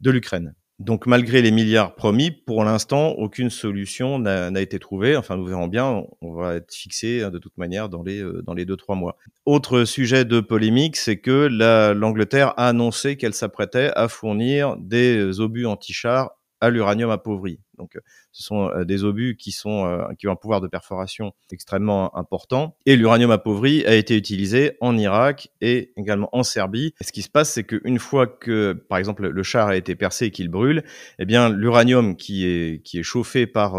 de 0.00 0.10
l'Ukraine. 0.10 0.54
Donc 0.78 1.06
malgré 1.06 1.40
les 1.40 1.50
milliards 1.50 1.94
promis, 1.94 2.30
pour 2.30 2.62
l'instant, 2.62 3.12
aucune 3.12 3.48
solution 3.48 4.18
n'a 4.18 4.60
été 4.60 4.78
trouvée. 4.78 5.16
Enfin, 5.16 5.36
nous 5.36 5.46
verrons 5.46 5.68
bien, 5.68 6.04
on 6.20 6.34
va 6.34 6.56
être 6.56 6.72
fixé 6.72 7.22
hein, 7.22 7.30
de 7.30 7.38
toute 7.38 7.56
manière 7.56 7.86
euh, 7.86 8.42
dans 8.42 8.54
les 8.54 8.64
deux, 8.66 8.76
trois 8.76 8.94
mois. 8.94 9.16
Autre 9.46 9.84
sujet 9.84 10.26
de 10.26 10.40
polémique, 10.40 10.96
c'est 10.96 11.16
que 11.18 11.48
l'Angleterre 11.94 12.52
a 12.58 12.68
annoncé 12.68 13.16
qu'elle 13.16 13.32
s'apprêtait 13.32 13.90
à 13.94 14.08
fournir 14.08 14.76
des 14.76 15.40
obus 15.40 15.66
anti-chars 15.66 16.32
à 16.60 16.68
l'uranium 16.68 17.10
appauvri. 17.10 17.60
Donc, 17.78 17.96
euh, 17.96 18.00
ce 18.32 18.42
sont 18.42 18.68
euh, 18.68 18.84
des 18.84 19.04
obus 19.04 19.36
euh, 19.66 20.14
qui 20.14 20.28
ont 20.28 20.32
un 20.32 20.36
pouvoir 20.36 20.60
de 20.60 20.68
perforation 20.68 21.32
extrêmement 21.50 22.16
important. 22.16 22.76
Et 22.86 22.96
l'uranium 22.96 23.30
appauvri 23.30 23.84
a 23.86 23.94
été 23.94 24.16
utilisé 24.16 24.76
en 24.80 24.96
Irak 24.96 25.48
et 25.60 25.92
également 25.96 26.28
en 26.32 26.42
Serbie. 26.42 26.94
Et 27.00 27.04
ce 27.04 27.12
qui 27.12 27.22
se 27.22 27.30
passe, 27.30 27.52
c'est 27.52 27.64
qu'une 27.64 27.98
fois 27.98 28.26
que, 28.26 28.72
par 28.88 28.98
exemple, 28.98 29.28
le 29.28 29.42
char 29.42 29.68
a 29.68 29.76
été 29.76 29.94
percé 29.94 30.26
et 30.26 30.30
qu'il 30.30 30.48
brûle, 30.48 30.84
eh 31.18 31.24
bien, 31.24 31.48
l'uranium 31.48 32.16
qui 32.16 32.44
est 32.46 33.02
chauffé 33.02 33.46
par 33.46 33.78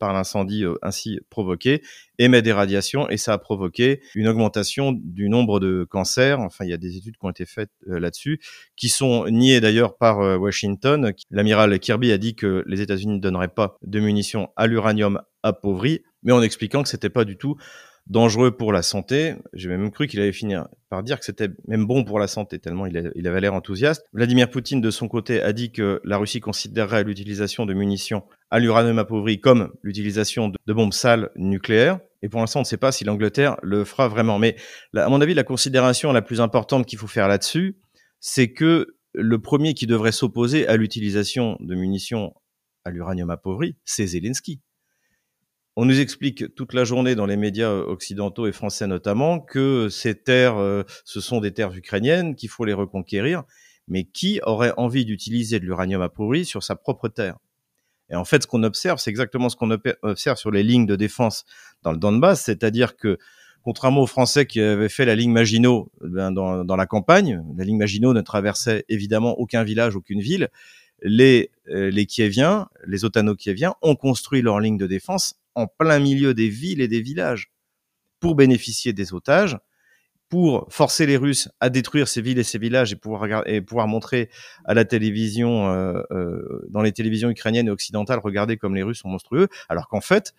l'incendie 0.00 0.64
ainsi 0.82 1.20
provoqué 1.30 1.82
émet 2.18 2.42
des 2.42 2.52
radiations 2.52 3.08
et 3.08 3.16
ça 3.16 3.32
a 3.32 3.38
provoqué 3.38 4.00
une 4.14 4.26
augmentation 4.26 4.92
du 4.92 5.28
nombre 5.28 5.60
de 5.60 5.86
cancers. 5.88 6.40
Enfin, 6.40 6.64
il 6.64 6.70
y 6.70 6.74
a 6.74 6.76
des 6.76 6.96
études 6.96 7.16
qui 7.16 7.24
ont 7.24 7.30
été 7.30 7.46
faites 7.46 7.70
là-dessus, 7.86 8.40
qui 8.76 8.88
sont 8.88 9.26
niées 9.28 9.60
d'ailleurs 9.60 9.96
par 9.96 10.18
Washington. 10.40 11.12
L'amiral 11.30 11.78
Kirby 11.78 12.12
a 12.12 12.18
dit 12.18 12.34
que 12.34 12.64
les 12.66 12.80
États-Unis 12.80 13.14
ne 13.14 13.18
pas 13.46 13.76
de 13.82 14.00
munitions 14.00 14.48
à 14.56 14.66
l'uranium 14.66 15.20
appauvri, 15.44 16.02
mais 16.24 16.32
en 16.32 16.42
expliquant 16.42 16.82
que 16.82 16.88
c'était 16.88 17.10
pas 17.10 17.24
du 17.24 17.36
tout 17.36 17.56
dangereux 18.08 18.50
pour 18.50 18.72
la 18.72 18.82
santé. 18.82 19.34
J'ai 19.52 19.68
même 19.68 19.90
cru 19.90 20.06
qu'il 20.06 20.20
allait 20.20 20.32
finir 20.32 20.68
par 20.88 21.02
dire 21.02 21.18
que 21.18 21.24
c'était 21.24 21.48
même 21.66 21.86
bon 21.86 22.04
pour 22.04 22.18
la 22.18 22.26
santé, 22.26 22.58
tellement 22.58 22.86
il, 22.86 22.96
avait 23.26 23.40
l'air 23.40 23.54
enthousiaste. 23.54 24.06
Vladimir 24.12 24.50
Poutine, 24.50 24.80
de 24.80 24.90
son 24.90 25.08
côté, 25.08 25.42
a 25.42 25.52
dit 25.52 25.70
que 25.70 26.00
la 26.04 26.16
Russie 26.16 26.40
considérerait 26.40 27.04
l'utilisation 27.04 27.66
de 27.66 27.74
munitions 27.74 28.24
à 28.50 28.58
l'uranium 28.58 28.98
appauvri 28.98 29.40
comme 29.40 29.72
l'utilisation 29.82 30.48
de, 30.48 30.72
bombes 30.72 30.92
sales 30.92 31.30
nucléaires. 31.36 32.00
Et 32.22 32.28
pour 32.28 32.40
l'instant, 32.40 32.60
on 32.60 32.62
ne 32.62 32.66
sait 32.66 32.78
pas 32.78 32.90
si 32.90 33.04
l'Angleterre 33.04 33.56
le 33.62 33.84
fera 33.84 34.08
vraiment. 34.08 34.38
Mais 34.38 34.56
à 34.96 35.08
mon 35.08 35.20
avis, 35.20 35.34
la 35.34 35.44
considération 35.44 36.12
la 36.12 36.22
plus 36.22 36.40
importante 36.40 36.86
qu'il 36.86 36.98
faut 36.98 37.06
faire 37.06 37.28
là-dessus, 37.28 37.76
c'est 38.20 38.52
que 38.52 38.96
le 39.14 39.38
premier 39.38 39.74
qui 39.74 39.86
devrait 39.86 40.12
s'opposer 40.12 40.66
à 40.66 40.76
l'utilisation 40.76 41.56
de 41.60 41.74
munitions 41.74 42.34
à 42.88 42.90
l'uranium 42.90 43.30
appauvri, 43.30 43.76
c'est 43.84 44.06
Zelensky. 44.06 44.60
On 45.76 45.84
nous 45.84 46.00
explique 46.00 46.54
toute 46.56 46.74
la 46.74 46.82
journée 46.82 47.14
dans 47.14 47.26
les 47.26 47.36
médias 47.36 47.70
occidentaux 47.70 48.48
et 48.48 48.52
français 48.52 48.88
notamment 48.88 49.38
que 49.38 49.88
ces 49.88 50.16
terres, 50.16 50.56
euh, 50.56 50.82
ce 51.04 51.20
sont 51.20 51.40
des 51.40 51.52
terres 51.52 51.72
ukrainiennes, 51.72 52.34
qu'il 52.34 52.48
faut 52.48 52.64
les 52.64 52.72
reconquérir. 52.72 53.44
Mais 53.86 54.04
qui 54.04 54.40
aurait 54.42 54.74
envie 54.76 55.04
d'utiliser 55.04 55.60
de 55.60 55.64
l'uranium 55.64 56.02
appauvri 56.02 56.44
sur 56.44 56.62
sa 56.62 56.74
propre 56.74 57.08
terre? 57.08 57.38
Et 58.10 58.16
en 58.16 58.24
fait, 58.24 58.42
ce 58.42 58.46
qu'on 58.48 58.64
observe, 58.64 58.98
c'est 58.98 59.10
exactement 59.10 59.48
ce 59.48 59.56
qu'on 59.56 59.70
observe 60.02 60.36
sur 60.36 60.50
les 60.50 60.62
lignes 60.62 60.84
de 60.84 60.96
défense 60.96 61.44
dans 61.82 61.92
le 61.92 61.98
Donbass, 61.98 62.42
c'est-à-dire 62.42 62.96
que 62.96 63.18
contrairement 63.62 64.02
aux 64.02 64.06
Français 64.06 64.46
qui 64.46 64.60
avaient 64.60 64.88
fait 64.88 65.04
la 65.04 65.14
ligne 65.14 65.30
Maginot 65.30 65.92
dans, 66.02 66.64
dans, 66.64 66.76
la 66.76 66.86
campagne, 66.86 67.42
la 67.56 67.64
ligne 67.64 67.78
Maginot 67.78 68.14
ne 68.14 68.20
traversait 68.20 68.84
évidemment 68.88 69.38
aucun 69.38 69.62
village, 69.62 69.94
aucune 69.94 70.20
ville. 70.20 70.48
Les, 71.02 71.50
euh, 71.68 71.90
les 71.90 72.06
Kieviens, 72.06 72.68
les 72.86 73.04
Otano-Kieviens 73.04 73.74
ont 73.82 73.96
construit 73.96 74.42
leur 74.42 74.60
ligne 74.60 74.78
de 74.78 74.86
défense 74.86 75.36
en 75.54 75.66
plein 75.66 75.98
milieu 75.98 76.34
des 76.34 76.48
villes 76.48 76.80
et 76.80 76.88
des 76.88 77.00
villages 77.00 77.50
pour 78.20 78.34
bénéficier 78.34 78.92
des 78.92 79.14
otages, 79.14 79.56
pour 80.28 80.66
forcer 80.70 81.06
les 81.06 81.16
Russes 81.16 81.48
à 81.60 81.70
détruire 81.70 82.06
ces 82.08 82.20
villes 82.20 82.38
et 82.38 82.44
ces 82.44 82.58
villages 82.58 82.92
et 82.92 82.96
pouvoir, 82.96 83.46
et 83.46 83.60
pouvoir 83.60 83.88
montrer 83.88 84.28
à 84.64 84.74
la 84.74 84.84
télévision, 84.84 85.70
euh, 85.70 86.02
euh, 86.10 86.66
dans 86.70 86.82
les 86.82 86.92
télévisions 86.92 87.30
ukrainiennes 87.30 87.68
et 87.68 87.70
occidentales, 87.70 88.18
regarder 88.18 88.56
comme 88.56 88.74
les 88.74 88.82
Russes 88.82 89.00
sont 89.00 89.08
monstrueux, 89.08 89.48
alors 89.68 89.88
qu'en 89.88 90.00
fait, 90.00 90.34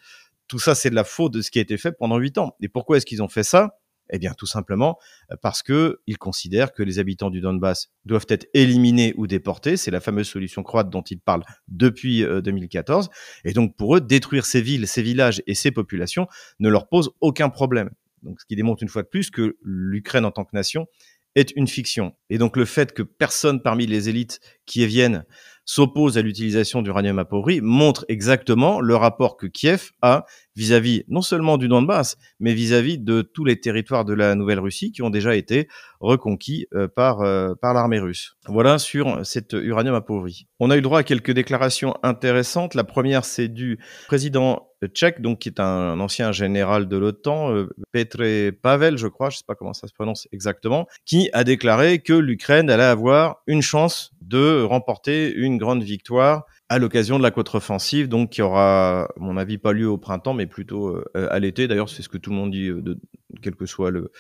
tout 0.48 0.60
ça, 0.60 0.76
c'est 0.76 0.90
de 0.90 0.96
la 0.96 1.04
faute 1.04 1.34
de 1.34 1.42
ce 1.42 1.52
qui 1.52 1.60
a 1.60 1.62
été 1.62 1.78
fait 1.78 1.92
pendant 1.92 2.18
huit 2.18 2.38
ans. 2.38 2.56
Et 2.62 2.70
pourquoi 2.70 2.98
est-ce 2.98 3.06
qu'ils 3.06 3.24
ont 3.24 3.28
fait 3.28 3.44
ça? 3.44 3.79
Eh 4.10 4.20
bien, 4.20 4.34
tout 4.34 4.46
simplement 4.46 4.98
euh, 5.32 5.36
parce 5.42 5.64
que 5.64 6.00
ils 6.08 6.18
considèrent 6.18 6.74
que 6.74 6.84
les 6.84 7.00
habitants 7.00 7.30
du 7.30 7.42
Donbass 7.42 7.92
doivent 8.06 8.26
être 8.30 8.48
éliminés 8.54 9.14
ou 9.18 9.28
déportés. 9.28 9.78
C'est 9.78 9.92
la 9.92 10.00
fameuse 10.00 10.28
solution 10.28 10.64
croate 10.64 10.90
dont 10.90 11.02
ils 11.02 11.20
parlent 11.20 11.46
depuis 11.68 12.24
2014. 12.24 13.08
Euh, 13.08 13.50
et 13.50 13.54
donc, 13.54 13.76
pour 13.76 13.96
eux, 13.96 14.02
détruire 14.02 14.46
ces 14.46 14.62
villes, 14.62 14.88
ces 14.88 15.02
villages 15.02 15.42
et 15.48 15.56
ces 15.56 15.72
populations 15.72 16.28
ne 16.60 16.70
leur 16.70 16.88
pose 16.88 17.12
aucun 17.22 17.50
problème. 17.50 17.90
Ce 18.38 18.46
qui 18.46 18.56
démontre 18.56 18.84
une 18.84 18.90
fois 18.90 19.04
de 19.04 19.08
plus 19.08 19.32
que 19.32 19.58
l'Ukraine 19.64 20.26
en 20.26 20.32
tant 20.32 20.44
que 20.44 20.54
nation 20.54 20.88
est 21.36 21.52
une 21.56 21.68
fiction. 21.68 22.16
Et 22.30 22.38
donc 22.38 22.58
le 22.58 22.66
fait 22.66 22.94
que 22.94 23.04
personne 23.04 23.62
parmi 23.62 23.86
les 23.86 24.10
élites 24.10 24.40
qui 24.66 24.86
viennent 24.86 25.26
s'oppose 25.70 26.18
à 26.18 26.24
l'utilisation 26.24 26.82
d'uranium 26.82 27.20
appauvri 27.20 27.62
montre 27.62 28.04
exactement 28.08 28.82
le 28.82 28.96
rapport 28.96 29.38
que 29.38 29.46
Kiev 29.46 29.92
a 30.02 30.26
vis-à-vis 30.56 31.04
non 31.10 31.22
seulement 31.22 31.60
du 31.60 31.68
Donbass, 31.68 32.18
mais 32.40 32.56
vis-à-vis 32.56 32.98
de 32.98 33.22
tous 33.22 33.46
les 33.46 33.60
territoires 33.60 34.04
de 34.04 34.14
la 34.14 34.34
Nouvelle-Russie 34.34 34.92
qui 34.92 35.04
ont 35.04 35.12
déjà 35.12 35.36
été 35.36 35.68
reconquis 36.00 36.66
euh, 36.74 36.88
par, 36.88 37.22
euh, 37.22 37.54
par 37.54 37.76
l'armée 37.76 38.00
russe. 38.00 38.36
Voilà 38.48 38.80
sur 38.80 39.24
cet 39.24 39.54
uranium 39.54 39.94
appauvri. 39.94 40.48
On 40.60 40.72
a 40.72 40.78
eu 40.78 40.82
droit 40.82 41.02
à 41.02 41.04
quelques 41.04 41.32
déclarations 41.32 41.94
intéressantes. 42.02 42.74
La 42.74 42.84
première, 42.84 43.24
c'est 43.24 43.48
du 43.48 43.78
président 44.08 44.70
tchèque, 44.88 45.22
donc 45.22 45.40
qui 45.40 45.50
est 45.50 45.60
un, 45.60 46.00
ancien 46.00 46.32
général 46.32 46.88
de 46.88 46.98
l'OTAN, 46.98 47.54
euh, 47.54 47.70
Petre 47.92 48.52
Pavel, 48.62 48.98
je 48.98 49.08
crois, 49.08 49.30
je 49.30 49.38
sais 49.38 49.44
pas 49.46 49.56
comment 49.56 49.74
ça 49.74 49.88
se 49.88 49.94
prononce 49.94 50.28
exactement, 50.32 50.88
qui 51.06 51.30
a 51.34 51.44
déclaré 51.44 52.00
que 52.00 52.14
l'Ukraine 52.14 52.70
allait 52.70 52.84
avoir 52.84 53.44
une 53.46 53.62
chance 53.62 54.12
de 54.30 54.62
remporter 54.62 55.34
une 55.34 55.58
grande 55.58 55.84
victoire 55.84 56.46
à 56.70 56.78
l'occasion 56.78 57.18
de 57.18 57.24
la 57.24 57.32
contre-offensive, 57.32 58.08
donc 58.08 58.30
qui 58.30 58.44
aura, 58.44 59.06
à 59.06 59.10
mon 59.18 59.38
avis, 59.38 59.58
pas 59.58 59.74
lieu 59.74 59.88
au 59.88 59.98
printemps, 59.98 60.36
mais 60.36 60.46
plutôt 60.46 60.90
euh, 60.90 61.04
à 61.16 61.40
l'été. 61.40 61.68
D'ailleurs, 61.68 61.90
c'est 61.90 62.04
ce 62.04 62.10
que 62.10 62.20
tout 62.20 62.30
le 62.30 62.36
monde 62.36 62.52
dit, 62.52 62.68
euh, 62.68 62.82
de, 62.82 63.00
quel 63.42 63.56
que 63.56 63.66
soit 63.66 63.90
le, 63.90 64.12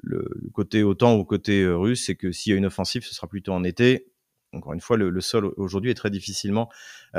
le, 0.00 0.24
côté 0.54 0.84
OTAN 0.84 1.16
ou 1.16 1.24
côté 1.24 1.66
russe, 1.66 2.06
c'est 2.06 2.14
que 2.14 2.30
s'il 2.30 2.52
y 2.52 2.54
a 2.54 2.58
une 2.58 2.66
offensive, 2.66 3.04
ce 3.04 3.12
sera 3.14 3.26
plutôt 3.26 3.52
en 3.52 3.64
été. 3.64 4.06
Encore 4.52 4.74
une 4.74 4.80
fois, 4.80 4.96
le, 4.96 5.10
le 5.10 5.20
sol 5.20 5.52
aujourd'hui 5.56 5.90
est 5.90 5.94
très 5.94 6.10
difficilement 6.10 6.70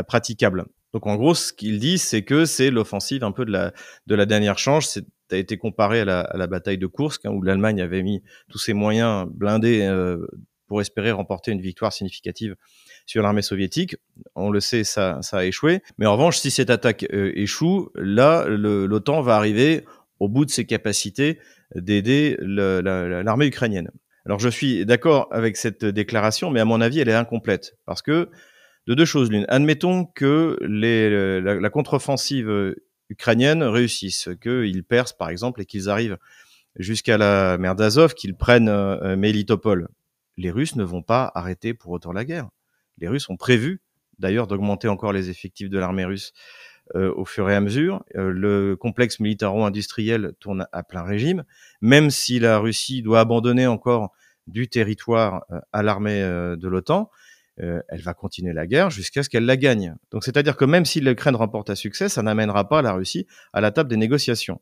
praticable. 0.07 0.65
Donc 0.93 1.05
en 1.05 1.15
gros, 1.15 1.35
ce 1.35 1.53
qu'il 1.53 1.77
dit, 1.77 1.99
c'est 1.99 2.23
que 2.23 2.45
c'est 2.45 2.71
l'offensive 2.71 3.23
un 3.23 3.31
peu 3.31 3.45
de 3.45 3.51
la, 3.51 3.73
de 4.07 4.15
la 4.15 4.25
dernière 4.25 4.57
change. 4.57 4.87
C'est 4.87 5.05
a 5.31 5.37
été 5.37 5.57
comparé 5.57 6.01
à 6.01 6.05
la, 6.05 6.21
à 6.21 6.37
la 6.37 6.47
bataille 6.47 6.77
de 6.77 6.87
Kursk, 6.87 7.25
hein, 7.25 7.31
où 7.31 7.41
l'Allemagne 7.41 7.81
avait 7.81 8.03
mis 8.03 8.21
tous 8.49 8.57
ses 8.57 8.73
moyens 8.73 9.27
blindés 9.29 9.81
euh, 9.81 10.25
pour 10.69 10.79
espérer 10.79 11.11
remporter 11.11 11.51
une 11.51 11.59
victoire 11.59 11.91
significative 11.91 12.55
sur 13.05 13.21
l'armée 13.23 13.41
soviétique. 13.41 13.97
On 14.35 14.51
le 14.51 14.61
sait, 14.61 14.85
ça, 14.85 15.19
a 15.31 15.43
échoué. 15.43 15.81
Mais 15.97 16.05
en 16.05 16.13
revanche, 16.13 16.37
si 16.37 16.51
cette 16.51 16.69
attaque 16.69 17.05
euh, 17.11 17.33
échoue, 17.35 17.89
là, 17.95 18.45
l'OTAN 18.47 19.21
va 19.21 19.35
arriver 19.35 19.83
au 20.19 20.29
bout 20.29 20.45
de 20.45 20.51
ses 20.51 20.65
capacités 20.65 21.39
d'aider 21.75 22.37
l'armée 22.39 23.47
ukrainienne. 23.47 23.89
Alors 24.25 24.39
je 24.39 24.49
suis 24.49 24.85
d'accord 24.85 25.27
avec 25.31 25.57
cette 25.57 25.83
déclaration, 25.83 26.51
mais 26.51 26.59
à 26.59 26.65
mon 26.65 26.81
avis, 26.81 26.99
elle 26.99 27.09
est 27.09 27.13
incomplète, 27.13 27.77
parce 27.85 28.01
que 28.01 28.29
de 28.87 28.93
deux 28.93 29.05
choses 29.05 29.31
l'une. 29.31 29.45
Admettons 29.49 30.05
que 30.05 30.57
la, 30.61 31.69
contre-offensive 31.69 32.75
ukrainienne 33.09 33.63
réussisse, 33.63 34.29
qu'ils 34.41 34.83
percent 34.83 35.17
par 35.17 35.29
exemple 35.29 35.61
et 35.61 35.65
qu'ils 35.65 35.89
arrivent 35.89 36.17
jusqu'à 36.75 37.17
la 37.17 37.57
mer 37.57 37.75
d'Azov, 37.75 38.13
qu'ils 38.13 38.35
prennent 38.35 38.69
euh, 38.69 39.15
Melitopol. 39.15 39.87
Les 40.39 40.51
Russes 40.51 40.75
ne 40.75 40.83
vont 40.83 41.01
pas 41.01 41.31
arrêter 41.35 41.73
pour 41.73 41.91
autant 41.91 42.11
la 42.11 42.25
guerre. 42.25 42.49
Les 42.97 43.07
Russes 43.07 43.29
ont 43.29 43.37
prévu 43.37 43.81
d'ailleurs 44.17 44.47
d'augmenter 44.47 44.87
encore 44.87 45.13
les 45.13 45.29
effectifs 45.29 45.69
de 45.69 45.77
l'armée 45.77 46.03
russe 46.03 46.33
euh, 46.95 47.13
au 47.15 47.25
fur 47.25 47.49
et 47.49 47.55
à 47.55 47.61
mesure. 47.61 48.03
Euh, 48.15 48.31
le 48.31 48.75
complexe 48.75 49.19
militaro-industriel 49.19 50.33
tourne 50.39 50.67
à 50.71 50.83
plein 50.83 51.03
régime, 51.03 51.43
même 51.81 52.09
si 52.09 52.39
la 52.39 52.57
Russie 52.57 53.01
doit 53.01 53.19
abandonner 53.19 53.67
encore 53.67 54.11
du 54.47 54.67
territoire 54.67 55.45
à 55.71 55.83
l'armée 55.83 56.21
de 56.21 56.67
l'OTAN. 56.67 57.11
Euh, 57.61 57.81
elle 57.89 58.01
va 58.01 58.13
continuer 58.13 58.53
la 58.53 58.67
guerre 58.67 58.89
jusqu'à 58.89 59.21
ce 59.21 59.29
qu'elle 59.29 59.45
la 59.45 59.57
gagne. 59.57 59.95
Donc 60.11 60.23
c'est-à-dire 60.23 60.55
que 60.55 60.65
même 60.65 60.85
si 60.85 61.01
l'Ukraine 61.01 61.35
remporte 61.35 61.69
un 61.69 61.75
succès, 61.75 62.07
ça 62.07 62.23
n'amènera 62.23 62.69
pas 62.69 62.81
la 62.81 62.93
Russie 62.93 63.27
à 63.51 63.59
la 63.59 63.71
table 63.71 63.89
des 63.89 63.97
négociations. 63.97 64.61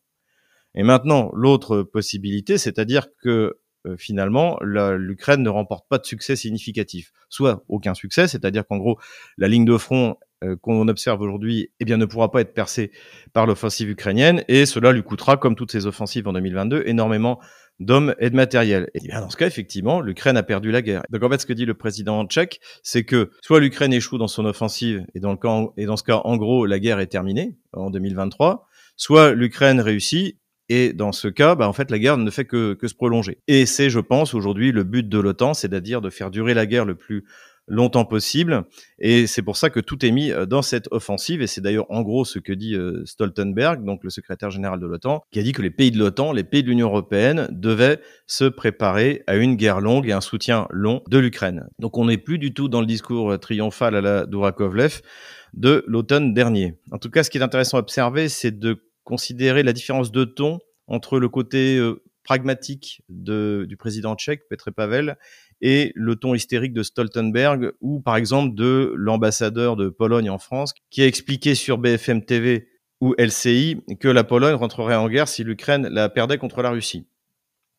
Et 0.74 0.84
maintenant, 0.84 1.32
l'autre 1.34 1.84
possibilité, 1.84 2.58
c'est-à-dire 2.58 3.08
que 3.22 3.30
euh, 3.30 3.60
finalement, 3.98 4.58
l'Ukraine 4.62 5.44
ne 5.44 5.50
remporte 5.50 5.88
pas 5.88 5.98
de 5.98 6.06
succès 6.06 6.36
significatif. 6.36 7.12
Soit 7.30 7.64
aucun 7.68 7.94
succès, 7.94 8.28
c'est-à-dire 8.28 8.66
qu'en 8.68 8.78
gros, 8.78 9.00
la 9.38 9.48
ligne 9.48 9.66
de 9.66 9.78
front 9.78 10.18
euh, 10.44 10.56
qu'on 10.56 10.88
observe 10.88 11.20
aujourd'hui, 11.22 11.72
eh 11.80 11.86
bien, 11.86 11.98
ne 11.98 12.06
pourra 12.06 12.30
pas 12.30 12.42
être 12.42 12.54
percée 12.54 12.92
par 13.34 13.48
l'offensive 13.48 13.90
ukrainienne, 13.90 14.44
et 14.48 14.68
cela 14.68 14.92
lui 14.92 15.02
coûtera, 15.02 15.36
comme 15.36 15.56
toutes 15.56 15.72
ces 15.72 15.88
offensives 15.88 16.28
en 16.28 16.34
2022, 16.34 16.84
énormément 16.86 17.40
d'hommes 17.80 18.14
et 18.20 18.30
de 18.30 18.36
matériel. 18.36 18.90
Et 18.94 19.00
bien 19.00 19.22
dans 19.22 19.32
ce 19.32 19.38
cas, 19.38 19.48
effectivement, 19.48 20.00
l'Ukraine 20.00 20.38
a 20.38 20.44
perdu 20.44 20.70
la 20.70 20.84
guerre. 20.84 21.02
Donc 21.10 21.24
en 21.24 21.30
fait, 21.30 21.42
ce 21.42 21.48
que 21.48 21.54
dit 21.54 21.66
le 21.66 21.74
président 21.74 22.24
tchèque, 22.26 22.60
c'est 22.84 23.04
que 23.04 23.32
soit 23.42 23.60
l'Ukraine 23.60 23.94
échoue 23.94 24.20
dans 24.20 24.28
son 24.28 24.46
offensive, 24.46 25.06
et 25.16 25.20
dans, 25.20 25.32
le 25.32 25.38
cas, 25.38 25.72
et 25.76 25.86
dans 25.86 25.98
ce 25.98 26.04
cas, 26.04 26.22
en 26.24 26.38
gros, 26.38 26.68
la 26.68 26.78
guerre 26.78 27.00
est 27.00 27.08
terminée 27.08 27.58
en 27.74 27.90
2023, 27.90 28.68
soit 28.96 29.34
l'Ukraine 29.34 29.80
réussit, 29.80 30.38
et 30.70 30.94
dans 30.94 31.12
ce 31.12 31.28
cas, 31.28 31.56
bah, 31.56 31.68
en 31.68 31.74
fait, 31.74 31.92
la 31.92 32.00
guerre 32.00 32.18
ne 32.18 32.30
fait 32.30 32.46
que, 32.46 32.74
que 32.74 32.88
se 32.88 32.96
prolonger. 32.96 33.40
Et 33.48 33.66
c'est, 33.66 33.90
je 33.90 34.00
pense, 34.00 34.34
aujourd'hui 34.34 34.72
le 34.72 34.84
but 34.84 35.08
de 35.08 35.20
l'OTAN, 35.20 35.54
c'est-à-dire 35.54 36.02
de 36.02 36.10
faire 36.10 36.32
durer 36.32 36.54
la 36.54 36.66
guerre 36.66 36.86
le 36.86 36.96
plus 36.96 37.24
longtemps 37.68 38.06
possible. 38.06 38.64
Et 39.00 39.28
c'est 39.28 39.42
pour 39.42 39.58
ça 39.58 39.70
que 39.70 39.80
tout 39.80 40.06
est 40.06 40.12
mis 40.12 40.32
euh, 40.32 40.46
dans 40.46 40.62
cette 40.62 40.88
offensive. 40.92 41.42
Et 41.42 41.48
c'est 41.48 41.62
d'ailleurs 41.62 41.90
en 41.90 42.02
gros 42.02 42.26
ce 42.26 42.40
que 42.40 42.54
dit 42.54 42.76
euh, 42.76 43.06
Stoltenberg, 43.06 43.84
donc 43.84 44.04
le 44.04 44.10
secrétaire 44.10 44.50
général 44.50 44.80
de 44.80 44.86
l'OTAN, 44.86 45.24
qui 45.32 45.40
a 45.40 45.44
dit 45.44 45.52
que 45.52 45.62
les 45.62 45.70
pays 45.70 45.92
de 45.92 46.00
l'OTAN, 46.00 46.32
les 46.32 46.44
pays 46.44 46.64
de 46.64 46.70
l'Union 46.70 46.88
européenne, 46.88 47.48
devaient 47.52 48.00
se 48.26 48.46
préparer 48.46 49.24
à 49.28 49.36
une 49.36 49.56
guerre 49.56 49.82
longue 49.82 50.08
et 50.08 50.14
un 50.14 50.22
soutien 50.22 50.68
long 50.72 51.04
de 51.10 51.18
l'Ukraine. 51.18 51.68
Donc 51.80 51.98
on 51.98 52.06
n'est 52.06 52.18
plus 52.18 52.40
du 52.40 52.54
tout 52.54 52.70
dans 52.70 52.80
le 52.80 52.88
discours 52.88 53.34
euh, 53.34 53.38
triomphal 53.38 53.96
à 53.96 54.02
la 54.02 54.26
Dourakovlev 54.26 55.02
de 55.54 55.84
l'automne 55.88 56.34
dernier. 56.34 56.76
En 56.92 56.98
tout 56.98 57.10
cas, 57.10 57.24
ce 57.24 57.30
qui 57.30 57.38
est 57.38 57.42
intéressant 57.44 57.78
à 57.78 57.80
observer, 57.80 58.30
c'est 58.30 58.58
de 58.58 58.87
considérer 59.08 59.64
la 59.64 59.72
différence 59.72 60.12
de 60.12 60.26
ton 60.26 60.60
entre 60.88 61.18
le 61.18 61.30
côté 61.30 61.82
pragmatique 62.26 63.02
de, 63.08 63.66
du 63.68 63.78
président 63.78 64.16
tchèque, 64.16 64.50
Petr 64.50 64.74
Pavel, 64.74 65.18
et 65.62 65.94
le 65.96 66.18
ton 66.18 66.36
hystérique 66.36 66.74
de 66.74 66.84
Stoltenberg 66.84 67.72
ou 67.80 68.02
par 68.02 68.18
exemple 68.18 68.54
de 68.54 68.94
l'ambassadeur 68.96 69.78
de 69.78 69.88
Pologne 69.88 70.30
en 70.30 70.38
France 70.38 70.74
qui 70.90 71.02
a 71.02 71.08
expliqué 71.08 71.56
sur 71.56 71.78
BFM 71.78 72.26
TV 72.26 72.68
ou 73.00 73.16
LCI 73.18 73.82
que 74.00 74.10
la 74.10 74.26
Pologne 74.26 74.56
rentrerait 74.56 74.96
en 74.96 75.08
guerre 75.08 75.30
si 75.30 75.46
l'Ukraine 75.46 75.88
la 75.88 76.10
perdait 76.10 76.38
contre 76.38 76.62
la 76.62 76.72
Russie. 76.72 77.08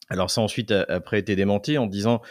Alors 0.09 0.31
ça 0.31 0.40
ensuite 0.40 0.71
a, 0.71 0.85
après 0.88 1.18
été 1.18 1.37
démenti 1.37 1.79
en 1.79 1.87
disant 1.87 2.23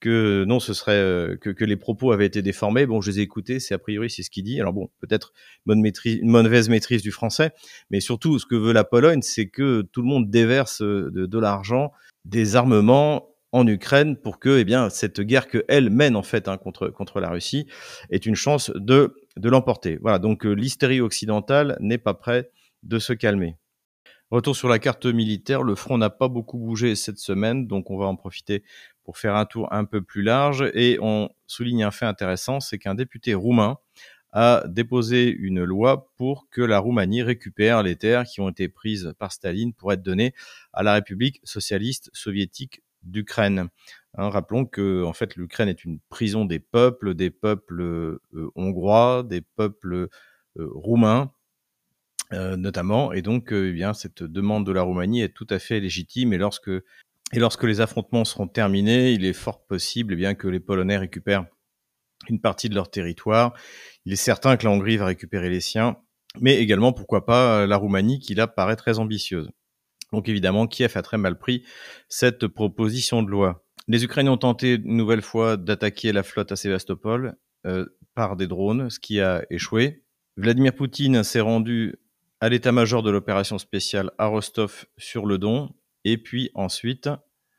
que 0.00 0.44
non, 0.46 0.60
ce 0.60 0.74
serait 0.74 0.92
euh, 0.92 1.36
que, 1.36 1.50
que, 1.50 1.64
les 1.64 1.76
propos 1.76 2.12
avaient 2.12 2.26
été 2.26 2.42
déformés. 2.42 2.86
Bon, 2.86 3.00
je 3.00 3.10
les 3.10 3.20
ai 3.20 3.22
écoutés, 3.22 3.60
c'est 3.60 3.74
a 3.74 3.78
priori 3.78 4.10
c'est 4.10 4.22
ce 4.22 4.30
qu'il 4.30 4.44
dit. 4.44 4.60
Alors 4.60 4.72
bon, 4.72 4.88
peut-être 5.00 5.32
bonne 5.64 5.80
maîtrise, 5.80 6.20
mauvaise 6.22 6.68
maîtrise 6.68 7.02
du 7.02 7.12
français, 7.12 7.52
mais 7.90 8.00
surtout 8.00 8.38
ce 8.38 8.46
que 8.46 8.54
veut 8.54 8.72
la 8.72 8.84
Pologne, 8.84 9.22
c'est 9.22 9.48
que 9.48 9.82
tout 9.92 10.02
le 10.02 10.08
monde 10.08 10.30
déverse 10.30 10.82
de, 10.82 11.10
de 11.10 11.38
l'argent, 11.38 11.92
des 12.24 12.56
armements 12.56 13.28
en 13.52 13.66
Ukraine 13.66 14.16
pour 14.16 14.38
que 14.38 14.58
eh 14.58 14.64
bien, 14.64 14.90
cette 14.90 15.20
guerre 15.20 15.48
qu'elle 15.48 15.90
mène 15.90 16.16
en 16.16 16.22
fait 16.22 16.48
hein, 16.48 16.58
contre, 16.58 16.88
contre 16.88 17.20
la 17.20 17.30
Russie 17.30 17.66
ait 18.10 18.16
une 18.18 18.34
chance 18.34 18.70
de, 18.74 19.14
de 19.36 19.48
l'emporter. 19.48 19.98
Voilà, 20.02 20.18
donc 20.18 20.44
euh, 20.44 20.52
l'hystérie 20.52 21.00
occidentale 21.00 21.76
n'est 21.80 21.98
pas 21.98 22.14
prêt 22.14 22.50
de 22.82 22.98
se 22.98 23.12
calmer. 23.12 23.56
Retour 24.32 24.56
sur 24.56 24.68
la 24.68 24.80
carte 24.80 25.06
militaire, 25.06 25.62
le 25.62 25.76
front 25.76 25.98
n'a 25.98 26.10
pas 26.10 26.26
beaucoup 26.26 26.58
bougé 26.58 26.96
cette 26.96 27.18
semaine, 27.18 27.68
donc 27.68 27.90
on 27.90 27.96
va 27.96 28.06
en 28.06 28.16
profiter 28.16 28.64
pour 29.04 29.18
faire 29.18 29.36
un 29.36 29.44
tour 29.44 29.72
un 29.72 29.84
peu 29.84 30.02
plus 30.02 30.22
large. 30.22 30.68
Et 30.74 30.98
on 31.00 31.30
souligne 31.46 31.84
un 31.84 31.92
fait 31.92 32.06
intéressant, 32.06 32.58
c'est 32.58 32.76
qu'un 32.76 32.96
député 32.96 33.34
roumain 33.34 33.78
a 34.32 34.64
déposé 34.66 35.30
une 35.30 35.62
loi 35.62 36.10
pour 36.16 36.48
que 36.50 36.60
la 36.60 36.80
Roumanie 36.80 37.22
récupère 37.22 37.84
les 37.84 37.94
terres 37.94 38.24
qui 38.24 38.40
ont 38.40 38.48
été 38.48 38.68
prises 38.68 39.14
par 39.16 39.30
Staline 39.30 39.72
pour 39.72 39.92
être 39.92 40.02
données 40.02 40.34
à 40.72 40.82
la 40.82 40.94
République 40.94 41.40
socialiste 41.44 42.10
soviétique 42.12 42.82
d'Ukraine. 43.04 43.68
Hein, 44.18 44.28
rappelons 44.28 44.66
que 44.66 45.04
en 45.04 45.12
fait 45.12 45.36
l'Ukraine 45.36 45.68
est 45.68 45.84
une 45.84 46.00
prison 46.08 46.44
des 46.44 46.58
peuples, 46.58 47.14
des 47.14 47.30
peuples 47.30 47.80
euh, 47.80 48.20
hongrois, 48.56 49.22
des 49.22 49.40
peuples 49.40 50.08
roumains, 50.58 51.30
notamment. 52.32 53.12
Et 53.12 53.22
donc, 53.22 53.52
eh 53.52 53.72
bien, 53.72 53.94
cette 53.94 54.22
demande 54.22 54.66
de 54.66 54.72
la 54.72 54.82
Roumanie 54.82 55.22
est 55.22 55.34
tout 55.34 55.46
à 55.50 55.58
fait 55.58 55.80
légitime. 55.80 56.32
Et 56.32 56.38
lorsque, 56.38 56.70
et 56.70 57.38
lorsque 57.38 57.64
les 57.64 57.80
affrontements 57.80 58.24
seront 58.24 58.48
terminés, 58.48 59.12
il 59.12 59.24
est 59.24 59.32
fort 59.32 59.64
possible 59.64 60.14
eh 60.14 60.16
bien, 60.16 60.34
que 60.34 60.48
les 60.48 60.60
Polonais 60.60 60.98
récupèrent 60.98 61.46
une 62.28 62.40
partie 62.40 62.68
de 62.68 62.74
leur 62.74 62.90
territoire. 62.90 63.54
Il 64.04 64.12
est 64.12 64.16
certain 64.16 64.56
que 64.56 64.64
la 64.64 64.72
Hongrie 64.72 64.96
va 64.96 65.06
récupérer 65.06 65.50
les 65.50 65.60
siens, 65.60 65.96
mais 66.40 66.56
également, 66.56 66.92
pourquoi 66.92 67.24
pas, 67.24 67.66
la 67.66 67.76
Roumanie, 67.76 68.18
qui 68.18 68.34
là 68.34 68.46
paraît 68.46 68.76
très 68.76 68.98
ambitieuse. 68.98 69.50
Donc 70.12 70.28
évidemment, 70.28 70.66
Kiev 70.66 70.92
a 70.96 71.02
très 71.02 71.18
mal 71.18 71.38
pris 71.38 71.64
cette 72.08 72.46
proposition 72.46 73.22
de 73.22 73.30
loi. 73.30 73.64
Les 73.88 74.04
Ukrainiens 74.04 74.32
ont 74.32 74.38
tenté 74.38 74.74
une 74.74 74.96
nouvelle 74.96 75.22
fois 75.22 75.56
d'attaquer 75.56 76.12
la 76.12 76.22
flotte 76.22 76.52
à 76.52 76.56
Sébastopol 76.56 77.36
euh, 77.66 77.86
par 78.14 78.36
des 78.36 78.46
drones, 78.46 78.90
ce 78.90 78.98
qui 78.98 79.20
a 79.20 79.44
échoué. 79.50 80.04
Vladimir 80.36 80.74
Poutine 80.74 81.22
s'est 81.22 81.40
rendu 81.40 81.96
à 82.40 82.48
l'état-major 82.48 83.02
de 83.02 83.10
l'opération 83.10 83.58
spéciale 83.58 84.10
à 84.18 84.26
Rostov 84.26 84.86
sur 84.98 85.26
le 85.26 85.38
Don, 85.38 85.74
et 86.04 86.18
puis 86.18 86.50
ensuite, 86.54 87.08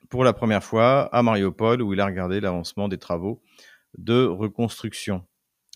pour 0.09 0.23
la 0.23 0.33
première 0.33 0.63
fois, 0.63 1.09
à 1.13 1.23
Mariupol, 1.23 1.81
où 1.81 1.93
il 1.93 1.99
a 1.99 2.05
regardé 2.05 2.39
l'avancement 2.39 2.87
des 2.87 2.97
travaux 2.97 3.41
de 3.97 4.25
reconstruction. 4.25 5.23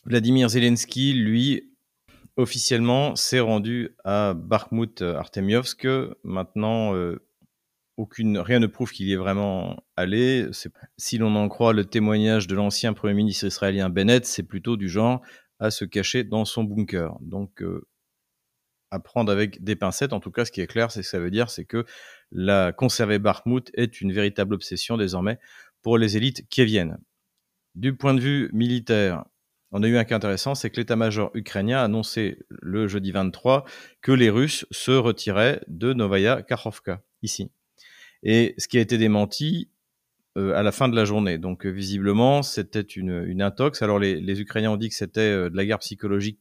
Vladimir 0.06 0.50
Zelensky, 0.50 1.14
lui, 1.14 1.72
officiellement, 2.38 3.16
s'est 3.16 3.40
rendu 3.40 3.96
à 4.04 4.34
Bakhmut-Artemiovsk. 4.34 5.88
Maintenant, 6.24 6.96
euh, 6.96 7.22
aucune, 7.98 8.38
rien 8.38 8.60
ne 8.60 8.68
prouve 8.68 8.92
qu'il 8.92 9.08
y 9.08 9.14
est 9.14 9.18
vraiment 9.18 9.84
allé. 9.96 10.48
Si 10.98 11.18
l'on 11.18 11.36
en 11.36 11.50
croit 11.50 11.74
le 11.74 11.86
témoignage 11.86 12.48
de 12.48 12.56
l'ancien 12.56 12.94
Premier 12.94 13.14
ministre 13.14 13.46
israélien 13.46 13.90
Bennett, 13.90 14.26
c'est 14.26 14.44
plutôt 14.44 14.78
du 14.78 14.90
genre 14.90 15.22
à 15.60 15.70
se 15.70 15.86
cacher 15.86 16.24
dans 16.24 16.46
son 16.46 16.64
bunker. 16.64 17.16
Donc, 17.22 17.62
euh, 17.62 17.88
à 18.92 19.00
prendre 19.00 19.32
avec 19.32 19.64
des 19.64 19.76
pincettes. 19.76 20.14
En 20.14 20.20
tout 20.20 20.32
cas, 20.32 20.46
ce 20.46 20.52
qui 20.52 20.62
est 20.62 20.68
clair, 20.68 20.92
c'est 20.92 21.02
que 21.02 21.08
ça 21.08 21.20
veut 21.20 21.32
dire, 21.32 21.50
c'est 21.50 21.66
que 21.66 21.86
la 22.32 22.72
conserver 22.72 23.20
Bakhmut 23.20 23.72
est 23.74 24.02
une 24.02 24.12
véritable 24.12 24.54
obsession 24.54 24.98
désormais 24.98 25.40
pour 25.82 25.98
les 25.98 26.18
élites 26.18 26.48
qui 26.50 26.64
viennent. 26.66 26.98
Du 27.76 27.96
point 27.96 28.14
de 28.14 28.20
vue 28.20 28.50
militaire, 28.54 29.24
on 29.72 29.82
a 29.84 29.88
eu 29.88 29.98
un 29.98 30.04
cas 30.04 30.18
intéressant, 30.18 30.54
c'est 30.54 30.70
que 30.70 30.78
l'état-major 30.78 31.32
ukrainien 31.34 31.80
a 31.80 31.84
annoncé 31.84 32.40
le 32.50 32.88
jeudi 32.88 33.12
23 33.12 33.64
que 34.02 34.12
les 34.12 34.30
Russes 34.30 34.66
se 34.70 34.92
retiraient 34.92 35.62
de 35.68 35.94
Novaya 35.94 36.42
Kakhovka, 36.42 37.02
ici. 37.22 37.50
Et 38.24 38.54
ce 38.58 38.68
qui 38.68 38.78
a 38.78 38.82
été 38.82 38.98
démenti 38.98 39.70
euh, 40.38 40.56
à 40.56 40.63
la 40.63 40.72
fin 40.72 40.88
de 40.88 40.96
la 40.96 41.04
journée. 41.04 41.38
Donc, 41.38 41.65
euh, 41.65 41.70
visiblement, 41.70 42.41
c'était 42.41 42.80
une, 42.80 43.26
une, 43.28 43.41
intox. 43.41 43.82
Alors, 43.82 44.00
les, 44.00 44.15
les, 44.22 44.39
Ukrainiens 44.39 44.72
ont 44.72 44.78
dit 44.78 44.88
que 44.88 44.96
c'était 44.96 45.20
euh, 45.20 45.50
de 45.50 45.58
la 45.58 45.65
guerre 45.65 45.80
psychologique 45.80 46.39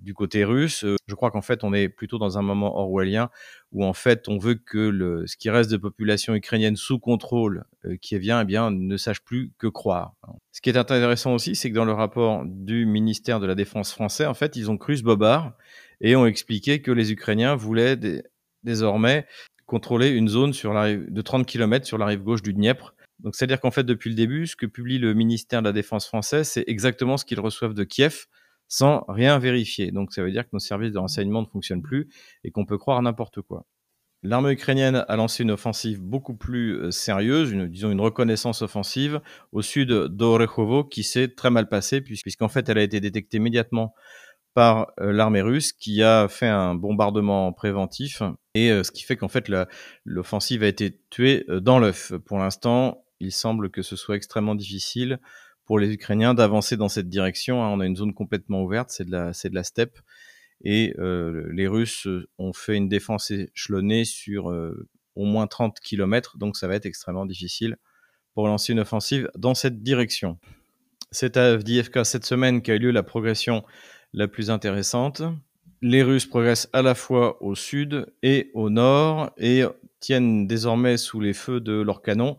du 0.00 0.14
côté 0.14 0.44
russe. 0.44 0.82
je 1.06 1.14
crois 1.14 1.30
qu'en 1.30 1.42
fait, 1.42 1.62
on 1.62 1.74
est 1.74 1.90
plutôt 1.90 2.16
dans 2.16 2.38
un 2.38 2.42
moment 2.42 2.78
orwellien 2.78 3.28
où, 3.72 3.84
en 3.84 3.92
fait, 3.92 4.28
on 4.28 4.38
veut 4.38 4.54
que 4.54 4.78
le, 4.78 5.26
ce 5.26 5.36
qui 5.36 5.50
reste 5.50 5.70
de 5.70 5.76
population 5.76 6.34
ukrainienne 6.34 6.76
sous 6.76 6.98
contrôle 6.98 7.64
qui 8.00 8.18
vient, 8.18 8.40
eh 8.40 8.44
bien, 8.46 8.70
ne 8.70 8.96
sache 8.96 9.20
plus 9.20 9.52
que 9.58 9.66
croire. 9.66 10.14
Ce 10.52 10.62
qui 10.62 10.70
est 10.70 10.78
intéressant 10.78 11.34
aussi, 11.34 11.54
c'est 11.54 11.68
que 11.68 11.74
dans 11.74 11.84
le 11.84 11.92
rapport 11.92 12.44
du 12.46 12.86
ministère 12.86 13.40
de 13.40 13.46
la 13.46 13.54
Défense 13.54 13.92
français, 13.92 14.24
en 14.24 14.32
fait, 14.32 14.56
ils 14.56 14.70
ont 14.70 14.78
cru 14.78 14.96
ce 14.96 15.02
bobard 15.02 15.52
et 16.00 16.16
ont 16.16 16.24
expliqué 16.24 16.80
que 16.80 16.90
les 16.90 17.12
Ukrainiens 17.12 17.56
voulaient 17.56 17.98
désormais 18.62 19.26
contrôler 19.66 20.08
une 20.08 20.28
zone 20.28 20.54
sur 20.54 20.72
la, 20.72 20.96
de 20.96 21.20
30 21.20 21.44
km 21.44 21.86
sur 21.86 21.98
la 21.98 22.06
rive 22.06 22.22
gauche 22.22 22.40
du 22.40 22.54
Dniepr 22.54 22.94
donc, 23.20 23.34
c'est-à-dire 23.34 23.60
qu'en 23.60 23.70
fait, 23.70 23.84
depuis 23.84 24.10
le 24.10 24.16
début, 24.16 24.46
ce 24.46 24.54
que 24.54 24.66
publie 24.66 24.98
le 24.98 25.12
ministère 25.12 25.60
de 25.60 25.66
la 25.66 25.72
Défense 25.72 26.06
français, 26.06 26.44
c'est 26.44 26.64
exactement 26.68 27.16
ce 27.16 27.24
qu'ils 27.24 27.40
reçoivent 27.40 27.74
de 27.74 27.84
Kiev 27.84 28.26
sans 28.68 29.04
rien 29.08 29.38
vérifier. 29.38 29.90
Donc, 29.90 30.12
ça 30.12 30.22
veut 30.22 30.30
dire 30.30 30.44
que 30.44 30.50
nos 30.52 30.58
services 30.60 30.92
de 30.92 30.98
renseignement 30.98 31.42
ne 31.42 31.46
fonctionnent 31.46 31.82
plus 31.82 32.08
et 32.44 32.50
qu'on 32.50 32.64
peut 32.64 32.78
croire 32.78 33.00
n'importe 33.02 33.40
quoi. 33.42 33.66
L'armée 34.24 34.52
ukrainienne 34.52 35.04
a 35.06 35.16
lancé 35.16 35.44
une 35.44 35.52
offensive 35.52 36.00
beaucoup 36.00 36.34
plus 36.34 36.76
euh, 36.76 36.90
sérieuse, 36.90 37.52
une, 37.52 37.68
disons 37.68 37.92
une 37.92 38.00
reconnaissance 38.00 38.62
offensive 38.62 39.20
au 39.52 39.62
sud 39.62 39.90
d'Orekhovo 39.90 40.82
qui 40.82 41.04
s'est 41.04 41.28
très 41.28 41.50
mal 41.50 41.68
passée 41.68 42.00
puisqu'en 42.00 42.48
fait 42.48 42.68
elle 42.68 42.78
a 42.78 42.82
été 42.82 42.98
détectée 42.98 43.36
immédiatement 43.36 43.94
par 44.54 44.90
euh, 45.00 45.12
l'armée 45.12 45.40
russe 45.40 45.72
qui 45.72 46.02
a 46.02 46.26
fait 46.26 46.48
un 46.48 46.74
bombardement 46.74 47.52
préventif 47.52 48.22
et 48.54 48.72
euh, 48.72 48.82
ce 48.82 48.90
qui 48.90 49.04
fait 49.04 49.16
qu'en 49.16 49.28
fait 49.28 49.48
l'offensive 50.04 50.64
a 50.64 50.66
été 50.66 51.00
tuée 51.10 51.44
dans 51.48 51.78
l'œuf. 51.78 52.12
Pour 52.26 52.38
l'instant, 52.38 53.04
il 53.20 53.32
semble 53.32 53.70
que 53.70 53.82
ce 53.82 53.96
soit 53.96 54.16
extrêmement 54.16 54.54
difficile 54.54 55.18
pour 55.64 55.78
les 55.78 55.92
Ukrainiens 55.92 56.34
d'avancer 56.34 56.76
dans 56.76 56.88
cette 56.88 57.08
direction. 57.08 57.62
Hein. 57.62 57.68
On 57.68 57.80
a 57.80 57.86
une 57.86 57.96
zone 57.96 58.14
complètement 58.14 58.62
ouverte, 58.62 58.90
c'est 58.90 59.04
de 59.04 59.10
la, 59.10 59.32
c'est 59.32 59.50
de 59.50 59.54
la 59.54 59.64
steppe. 59.64 59.98
Et 60.64 60.94
euh, 60.98 61.46
les 61.52 61.68
Russes 61.68 62.08
ont 62.38 62.52
fait 62.52 62.76
une 62.76 62.88
défense 62.88 63.30
échelonnée 63.30 64.04
sur 64.04 64.50
euh, 64.50 64.88
au 65.14 65.24
moins 65.24 65.46
30 65.46 65.78
km, 65.80 66.38
donc 66.38 66.56
ça 66.56 66.68
va 66.68 66.74
être 66.74 66.86
extrêmement 66.86 67.26
difficile 67.26 67.76
pour 68.34 68.46
lancer 68.46 68.72
une 68.72 68.80
offensive 68.80 69.30
dans 69.36 69.54
cette 69.54 69.82
direction. 69.82 70.38
C'est 71.10 71.36
à 71.36 71.52
Avdiivka 71.52 72.04
cette 72.04 72.24
semaine 72.24 72.62
qu'a 72.62 72.74
eu 72.74 72.78
lieu 72.78 72.90
la 72.90 73.02
progression 73.02 73.64
la 74.12 74.28
plus 74.28 74.50
intéressante. 74.50 75.22
Les 75.80 76.02
Russes 76.02 76.26
progressent 76.26 76.68
à 76.72 76.82
la 76.82 76.94
fois 76.94 77.42
au 77.42 77.54
sud 77.54 78.06
et 78.22 78.50
au 78.54 78.70
nord 78.70 79.30
et 79.38 79.64
tiennent 80.00 80.46
désormais 80.46 80.96
sous 80.96 81.20
les 81.20 81.32
feux 81.32 81.60
de 81.60 81.80
leurs 81.80 82.02
canons 82.02 82.38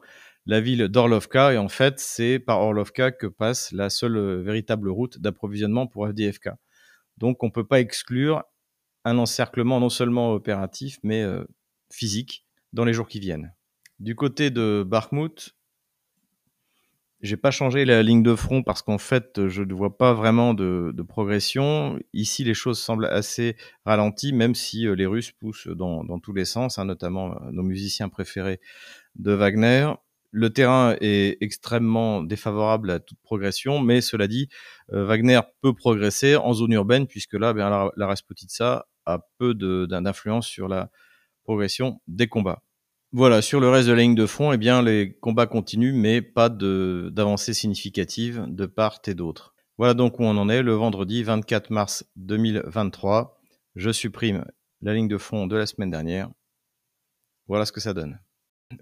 la 0.50 0.62
ville 0.62 0.88
d'Orlovka. 0.88 1.54
Et 1.54 1.58
en 1.60 1.70
fait, 1.70 2.00
c'est 2.00 2.40
par 2.40 2.60
Orlovka 2.60 3.12
que 3.12 3.28
passe 3.28 3.72
la 3.72 3.92
seule 3.92 4.18
euh, 4.18 4.42
véritable 4.42 4.90
route 4.90 5.20
d'approvisionnement 5.20 5.86
pour 5.86 6.08
FDFK. 6.08 6.50
Donc, 7.18 7.44
on 7.44 7.48
ne 7.48 7.52
peut 7.52 7.68
pas 7.68 7.80
exclure 7.80 8.44
un 9.06 9.20
encerclement 9.20 9.80
non 9.80 9.90
seulement 9.90 10.34
opératif, 10.34 10.98
mais 11.04 11.22
euh, 11.22 11.44
physique 11.92 12.48
dans 12.74 12.84
les 12.84 12.94
jours 12.94 13.08
qui 13.08 13.20
viennent. 13.20 13.54
Du 14.00 14.16
côté 14.16 14.50
de 14.50 14.84
Bakhmut, 14.86 15.56
j'ai 17.22 17.38
pas 17.38 17.52
changé 17.52 17.86
la 17.86 18.02
ligne 18.02 18.24
de 18.24 18.34
front 18.34 18.64
parce 18.64 18.82
qu'en 18.82 18.98
fait, 18.98 19.48
je 19.50 19.62
ne 19.62 19.74
vois 19.74 19.98
pas 19.98 20.14
vraiment 20.14 20.56
de, 20.56 21.06
progression. 21.08 22.00
Ici, 22.14 22.44
les 22.44 22.56
choses 22.56 22.80
semblent 22.80 23.06
assez 23.06 23.56
ralenties, 23.86 24.34
même 24.34 24.56
si 24.56 24.88
euh, 24.88 24.96
les 24.96 25.06
Russes 25.06 25.32
poussent 25.32 25.68
dans, 25.68 26.04
dans 26.04 26.18
tous 26.18 26.34
les 26.34 26.46
sens, 26.46 26.80
hein, 26.80 26.86
notamment 26.86 27.40
nos 27.52 27.64
musiciens 27.64 28.10
préférés 28.10 28.60
de 29.14 29.32
Wagner 29.32 29.92
le 30.32 30.50
terrain 30.52 30.96
est 31.02 31.38
extrêmement 31.42 32.22
défavorable 32.22 32.92
à 32.92 33.00
toute 33.00 33.20
progression, 33.22 33.80
mais 33.80 34.02
cela 34.02 34.28
dit, 34.28 34.50
euh, 34.94 35.06
Wagner 35.06 35.42
peut 35.62 35.74
progresser 35.74 36.36
en 36.36 36.54
zone 36.54 36.74
urbaine, 36.74 37.08
puisque 37.08 37.34
là, 37.34 37.54
bien, 37.54 37.70
la, 37.70 37.92
la 37.96 38.08
Rasputitsa 38.08 38.88
a 39.06 39.20
peu 39.38 39.54
d'influence 39.54 40.48
sur 40.48 40.68
la 40.68 40.89
progression 41.44 42.02
des 42.08 42.28
combats. 42.28 42.62
Voilà, 43.12 43.42
sur 43.42 43.60
le 43.60 43.70
reste 43.70 43.88
de 43.88 43.94
la 43.94 44.02
ligne 44.02 44.13
de 44.13 44.28
front, 44.28 44.52
eh 44.54 44.58
bien, 44.58 44.84
les 44.84 45.18
combats 45.20 45.48
continuent, 45.48 45.96
mais 45.96 46.22
pas 46.22 46.50
d'avancée 46.50 47.56
significative 47.56 48.46
de 48.48 48.68
part 48.68 49.00
et 49.08 49.15
d'autre. 49.15 49.56
Voilà 49.80 49.96
donc 49.96 50.20
où 50.20 50.24
on 50.24 50.38
en 50.38 50.50
est 50.50 50.62
le 50.62 50.74
vendredi 50.74 51.24
24 51.24 51.72
mars 51.72 52.06
2023. 52.18 53.39
Je 53.76 53.92
supprime 53.92 54.46
la 54.82 54.94
ligne 54.94 55.08
de 55.08 55.18
front 55.18 55.48
de 55.48 55.56
la 55.56 55.65
semaine 55.65 55.89
dernière. 55.89 56.30
Voilà 57.48 57.65
ce 57.65 57.72
que 57.72 57.80
ça 57.80 57.94
donne. 57.94 58.20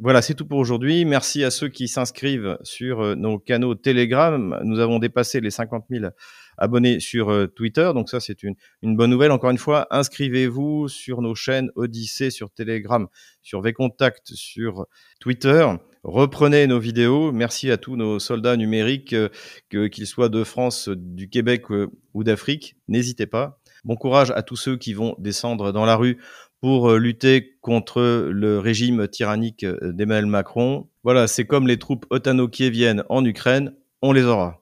Voilà, 0.02 0.22
c'est 0.22 0.34
tout 0.34 0.46
pour 0.46 0.60
aujourd'hui. 0.60 1.06
Merci 1.06 1.46
à 1.46 1.50
ceux 1.50 1.70
qui 1.70 1.88
s'inscrivent 1.88 2.58
sur 2.62 3.00
euh, 3.00 3.16
nos 3.16 3.40
canaux 3.40 3.74
Telegram. 3.74 4.60
Nous 4.66 4.80
avons 4.80 5.00
dépassé 5.00 5.40
les 5.40 5.50
50 5.50 5.86
000 5.90 6.08
abonnés 6.58 7.00
sur 7.00 7.30
euh, 7.30 7.48
Twitter, 7.48 7.92
donc 7.96 8.10
ça 8.10 8.20
c'est 8.20 8.44
une, 8.44 8.56
bonne 8.84 9.10
nouvelle. 9.10 9.32
Encore 9.32 9.50
une 9.50 9.58
fois, 9.58 9.88
inscrivez-vous 9.90 10.90
sur 10.90 11.22
nos 11.22 11.36
chaînes 11.36 11.72
Odyssée 11.76 12.32
sur 12.32 12.52
Telegram, 12.52 13.08
sur 13.42 13.62
Vcontact 13.62 14.34
sur 14.34 14.88
Twitter. 15.22 15.66
Reprenez 16.04 16.68
nos 16.68 16.80
vidéos. 16.80 17.32
Merci 17.32 17.72
à 17.72 17.78
tous 17.78 17.96
nos 17.96 18.20
soldats 18.20 18.58
numériques, 18.58 19.14
euh, 19.14 19.88
qu'ils 19.88 20.08
soient 20.08 20.30
de 20.30 20.44
France, 20.44 20.90
du 20.90 21.30
Québec 21.30 21.64
ou 22.14 22.24
d'Afrique. 22.26 22.76
N'hésitez 22.90 23.26
pas. 23.26 23.62
Bon 23.86 23.96
courage 23.96 24.32
à 24.32 24.42
tous 24.42 24.58
ceux 24.58 24.76
qui 24.76 24.94
vont 24.94 25.16
descendre 25.18 25.72
dans 25.72 25.86
la 25.86 25.96
rue 25.96 26.18
pour 26.62 26.90
euh, 26.90 26.98
lutter 26.98 27.58
contre 27.62 28.30
le 28.32 28.60
régime 28.60 29.08
tyrannique 29.08 29.64
euh, 29.64 29.92
d'Emmanuel 29.92 30.26
Macron. 30.26 30.88
Voilà, 31.04 31.28
c'est 31.28 31.46
comme 31.46 31.68
les 31.68 31.78
troupes 31.78 32.06
otano-kieviennes 32.10 33.04
en 33.10 33.24
Ukraine, 33.26 33.74
on 34.02 34.12
les 34.12 34.24
aura. 34.24 34.56